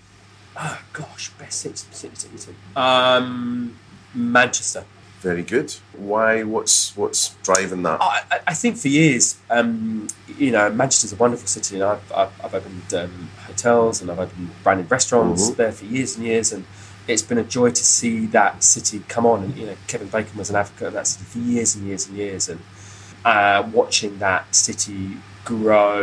[0.58, 2.54] Oh gosh, best city, city to eat in.
[2.80, 3.76] Um,
[4.14, 4.84] Manchester.
[5.26, 5.74] Very good.
[5.96, 6.44] Why?
[6.44, 8.00] What's what's driving that?
[8.00, 10.06] I, I- think for years, um,
[10.38, 14.20] you know, Manchester's a wonderful city, and I've, I've, I've opened um, hotels and I've
[14.20, 15.56] opened branded restaurants Mhm.
[15.56, 16.64] there for years and years, and
[17.08, 19.42] it's been a joy to see that city come on.
[19.42, 22.06] And you know, Kevin Bacon was an advocate of that city for years and years
[22.06, 22.60] and years, and
[23.24, 26.02] uh, watching that city grow.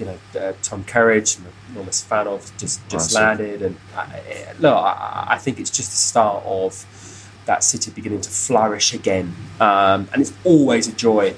[0.00, 3.20] You know, uh, Tom Kerridge, I'm an enormous fan of, just just Massive.
[3.22, 4.20] landed, and I,
[4.58, 6.84] look, I, I think it's just the start of
[7.46, 9.34] that city beginning to flourish again.
[9.60, 11.34] Um, and it's always a joy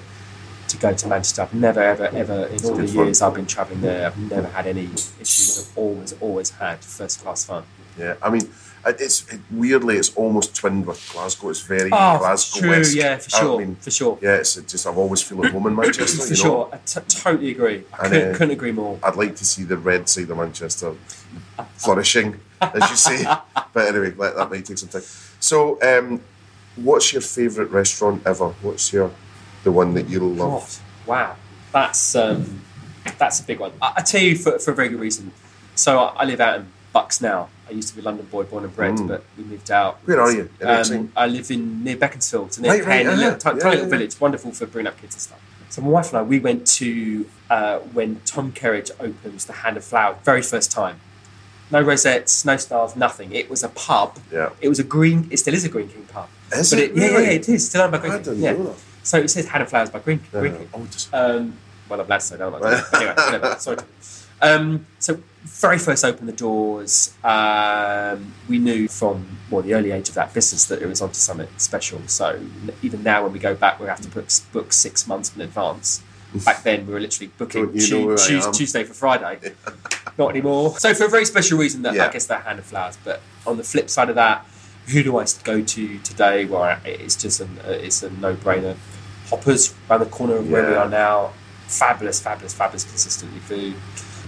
[0.69, 1.43] to go to Manchester.
[1.43, 3.07] I've never, ever, ever, in all the fun.
[3.07, 4.87] years I've been travelling there, I've never had any
[5.21, 5.69] issues.
[5.71, 7.65] I've always, always had first class fun.
[7.99, 8.51] Yeah, I mean,
[8.87, 11.49] it's it, weirdly it's almost twinned with Glasgow.
[11.49, 12.95] It's very Oh, Glasgow true, West.
[12.95, 14.19] yeah, for I sure, mean, for sure.
[14.21, 16.23] yeah, it's just I've always feel at home in Manchester.
[16.23, 16.49] For you know?
[16.51, 17.85] sure, I t- totally agree.
[17.93, 18.99] I And, couldn't, uh, couldn't agree more.
[19.03, 20.95] I'd like to see the red side of Manchester
[21.77, 23.25] flourishing, as you say.
[23.73, 25.03] But anyway, that, that might take some time.
[25.41, 26.21] So, um,
[26.77, 28.49] what's your favourite restaurant ever?
[28.63, 29.11] What's your
[29.65, 30.83] the one that you love?
[31.07, 31.37] wow,
[31.73, 32.63] that's um,
[33.19, 33.73] that's a big one.
[33.81, 35.33] I, I tell you for, for a very good reason.
[35.75, 37.49] So I, I live out in Bucks now.
[37.69, 39.09] I used to be a London boy, born and bred, Mm.
[39.09, 39.99] but we moved out.
[40.05, 40.49] Where are you?
[40.63, 43.21] Um, I live in near Beaconsfield, so near Right, right, Penn, a uh-huh.
[43.23, 43.91] little, tiny yeah, little yeah.
[43.91, 45.41] village, wonderful for bringing up kids and stuff.
[45.69, 49.77] So my wife and I, we went to uh, when Tom Kerridge opens the Hand
[49.77, 51.01] and Flower, very first time.
[51.71, 53.33] No rosettes, no stars, nothing.
[53.33, 54.17] It was a pub.
[54.33, 54.51] Yeah.
[54.61, 55.27] It was a green.
[55.31, 56.29] It still is a Greene King pub.
[56.53, 57.25] Is but it yeah, yeah, really?
[57.25, 58.41] yeah, it is still owned by Green I King.
[58.43, 58.73] yeah.
[59.03, 60.69] So it says Hand and Flowers by Green, Green Uh, King.
[60.75, 61.57] oh, just- Um,
[61.89, 62.45] well, I'm glad to say that.
[62.53, 62.61] Anyway,
[63.17, 63.79] whatever, sorry.
[64.43, 67.15] Um, so very first opened the doors.
[67.25, 71.15] Um, we knew from well the early age of that business that it was onto
[71.15, 72.01] something special.
[72.07, 72.41] So
[72.83, 76.03] even now, when we go back, we have to book book six months in advance.
[76.45, 78.53] Back then, we were literally booking Don't Tu- who I Tues- am?
[78.53, 79.53] Tuesday for Friday.
[80.19, 80.79] Not anymore.
[80.79, 82.07] So for a very special reason, that Yeah.
[82.07, 82.97] I guess that Hand and Flowers.
[83.05, 84.47] But on the flip side of that,
[84.87, 86.45] who do I go to today?
[86.45, 88.77] Where it's just an, uh, it's a no brainer.
[89.29, 91.33] Hoppers around the corner of where we are now.
[91.67, 93.75] Fabulous, fabulous, fabulous, consistently food.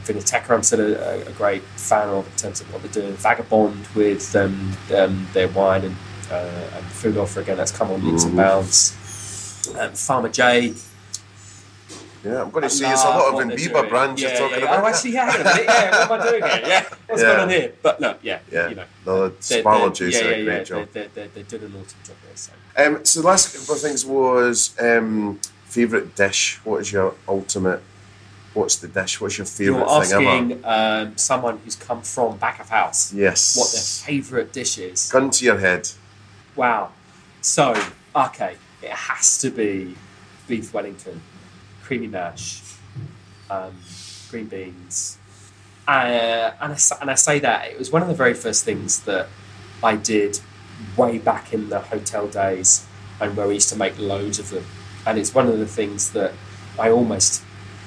[0.05, 3.15] Vinoteca, I'm still a, a great fan of in terms of what they're doing.
[3.15, 5.97] Vagabond with um, um, their wine and,
[6.31, 6.35] uh,
[6.75, 7.57] and food offer again.
[7.57, 8.97] That's come on leaps and bounds.
[9.79, 10.75] Um, Farmer J.
[12.25, 14.59] Yeah, I'm going I to say it's a lot of Imbiba brands yeah, you're talking
[14.59, 14.85] yeah, about.
[14.85, 15.65] Oh, actually, yeah, hang on a minute.
[15.69, 16.63] Yeah, what am I doing here?
[16.67, 17.29] Yeah, what's Yeah.
[17.29, 17.73] going on here?
[17.83, 18.85] But no, yeah, Yeah, you know.
[19.07, 20.89] no, they're- they're- Juice yeah, did a yeah, great yeah, job.
[20.93, 22.37] They're, they're, they're doing an awesome job there.
[22.37, 22.53] So.
[22.77, 26.61] Um, so the last couple of things was um, favourite dish.
[26.65, 27.83] What is your ultimate?
[28.55, 29.21] What's the dish?
[29.21, 30.67] What's your You're favourite thing ever?
[30.67, 33.57] asking um, someone who's come from back of house Yes.
[33.57, 35.11] what their favourite dish is.
[35.13, 35.89] Gun to your head.
[36.57, 36.91] Wow.
[37.41, 37.73] So,
[38.17, 39.95] okay, it has to be
[40.49, 41.21] beef Wellington,
[41.89, 42.61] creamy mash,
[43.49, 43.75] um,
[44.31, 45.17] green beans.
[45.89, 49.01] Uh, and, I, and I say that it was one of the very first things
[49.05, 49.27] that
[49.83, 50.39] I did
[50.99, 52.87] way back in the hotel days
[53.23, 54.67] and where we used to make loads of them.
[55.07, 56.35] And it's one of the things that
[56.79, 57.43] I almost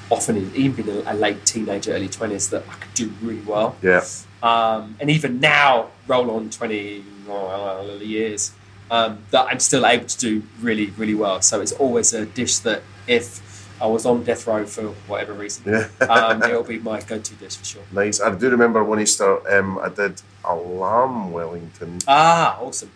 [0.09, 3.75] often, even being a late teenager, early 20s, that I could do really well.
[3.83, 4.03] Yeah.
[4.41, 8.51] Um, and even now, roll on 20 uh, years,
[8.89, 11.39] um, that I'm still able to do really, really well.
[11.43, 13.50] So it's always a dish that if
[13.81, 15.87] I was on death row for whatever reason, Yeah.
[16.07, 17.81] um, it'll be my go-to dish for sure.
[17.91, 18.21] Nice.
[18.21, 22.91] I do remember one Easter um, I did a lamb Wellington Ah, awesome.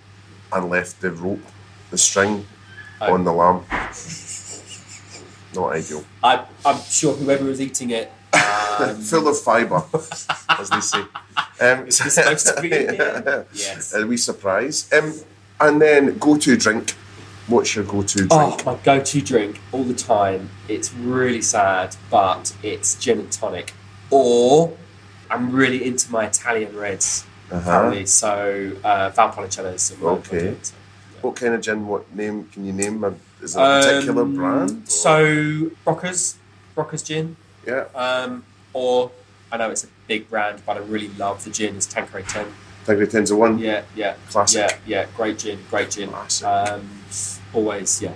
[0.53, 1.41] and left the rope,
[1.91, 2.45] the string
[3.01, 3.13] Oh.
[3.13, 3.65] on the lamb.
[5.53, 6.03] Not ideal.
[6.23, 9.83] I, I'm sure whoever was eating it, um, Full of fibre,
[10.59, 10.99] as they say.
[11.61, 13.45] Um, is this supposed to be here?
[13.53, 13.93] Yes.
[13.93, 14.87] A wee surprise.
[14.93, 15.13] Um,
[15.59, 16.93] and then go to drink.
[17.47, 18.31] What's your go to drink?
[18.31, 20.49] Oh, my go-to drink all the time.
[20.67, 23.73] It's really sad, but it's gin and tonic.
[24.09, 24.75] Or
[25.29, 27.25] I'm really into my Italian reds.
[27.51, 27.59] Uh-huh.
[27.59, 29.25] Apparently, so uh, my-
[30.01, 30.55] my Okay.
[30.63, 30.73] so,
[31.21, 31.85] What kind of gin?
[31.87, 33.03] What name can you name?
[33.03, 34.71] A- Is it a particular Um, brand?
[34.71, 36.35] or- So Brockers,
[36.75, 37.35] Brockers gin.
[37.67, 38.43] yeah, Um,
[38.73, 39.11] or
[39.51, 41.75] I know it's a big brand, but I really love the gin.
[41.77, 42.47] It's Tanqueray 10.
[42.85, 43.57] Tanqueray Ten's a one.
[43.57, 44.15] Yeah, yeah.
[44.29, 44.69] Classic.
[44.85, 45.05] Yeah, yeah.
[45.17, 46.09] Great gin, great gin.
[46.43, 46.89] Um,
[47.53, 48.11] always, yeah.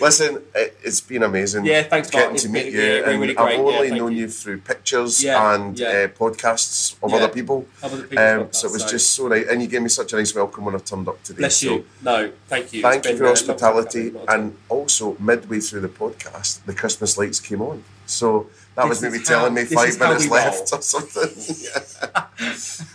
[0.00, 1.64] Listen, it, it's been amazing.
[1.66, 2.22] Yeah, thanks, Mark.
[2.26, 2.80] getting It's to meet you.
[2.80, 3.50] yeah, really, and really I've.
[3.50, 4.18] Yeah, only thank known you.
[4.22, 4.28] you.
[4.28, 5.88] through pictures Yeah, and yeah.
[5.88, 7.16] Uh, podcasts of Yeah.
[7.16, 7.66] other people.
[7.82, 10.12] Other people's Um, so it was so- just so nice, and you gave me such
[10.12, 11.38] a nice welcome when I turned up today.
[11.38, 11.84] Bless so you.
[12.02, 12.82] No, thank you.
[12.82, 14.14] Thank It's you for long hospitality, time coming.
[14.14, 14.40] Well done.
[14.40, 17.82] and also midway through the podcast, the Christmas lights came on.
[18.06, 18.46] So
[18.78, 20.78] that This was maybe telling me five minutes left roll.
[20.78, 21.56] or something.
[21.66, 22.26] Yeah.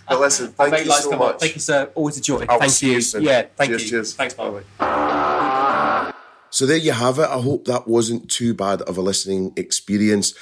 [0.08, 1.40] but listen, thank you so much.
[1.42, 1.92] Thank you, sir.
[1.94, 2.46] Always a joy.
[2.48, 2.94] I will thank see you.
[2.94, 3.24] you soon.
[3.24, 3.90] Yeah, thank Cheers, you.
[3.90, 4.14] cheers.
[4.16, 6.14] Thanks, by the way.
[6.52, 7.24] So there you have it.
[7.28, 10.34] I hope that wasn't too bad of a listening experience.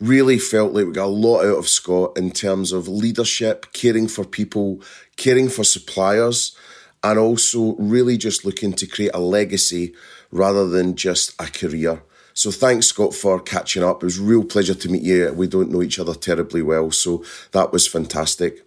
[0.00, 4.08] Really felt like we got a lot out of Scott in terms of leadership, caring
[4.08, 4.80] for people,
[5.16, 6.56] caring for suppliers,
[7.04, 9.92] and also really just looking to create a legacy
[10.30, 12.00] rather than just a career.
[12.34, 14.02] So thanks, Scott, for catching up.
[14.02, 15.32] It was real pleasure to meet you.
[15.32, 18.66] We don't know each other terribly well, so that was fantastic.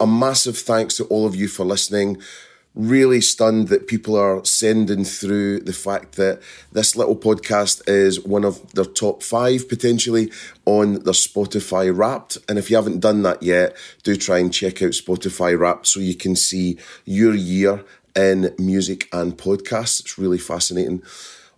[0.00, 2.18] A massive thanks to all of you for listening.
[2.74, 8.44] Really stunned that people are sending through the fact that this little podcast is one
[8.44, 10.30] of their top five potentially
[10.64, 12.38] on their Spotify Wrapped.
[12.48, 15.98] And if you haven't done that yet, do try and check out Spotify Wrapped so
[15.98, 19.98] you can see your year in music and podcasts.
[20.00, 21.02] It's really fascinating.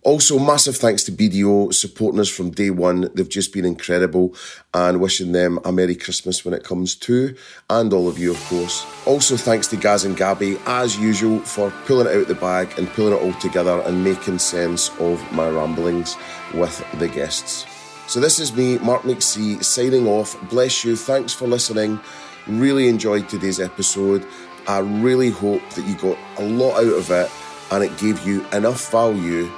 [0.03, 3.11] Also, massive thanks to BDO supporting us from day one.
[3.13, 4.33] They've just been incredible
[4.73, 7.35] and wishing them a Merry Christmas when it comes to,
[7.69, 8.83] and all of you, of course.
[9.05, 12.89] Also, thanks to Gaz and Gabby, as usual, for pulling it out the bag and
[12.89, 16.17] pulling it all together and making sense of my ramblings
[16.55, 17.67] with the guests.
[18.07, 20.35] So, this is me, Mark McC, signing off.
[20.49, 20.95] Bless you.
[20.95, 21.99] Thanks for listening.
[22.47, 24.25] Really enjoyed today's episode.
[24.67, 27.29] I really hope that you got a lot out of it
[27.69, 29.49] and it gave you enough value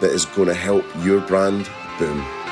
[0.00, 1.68] that is going to help your brand
[1.98, 2.45] boom.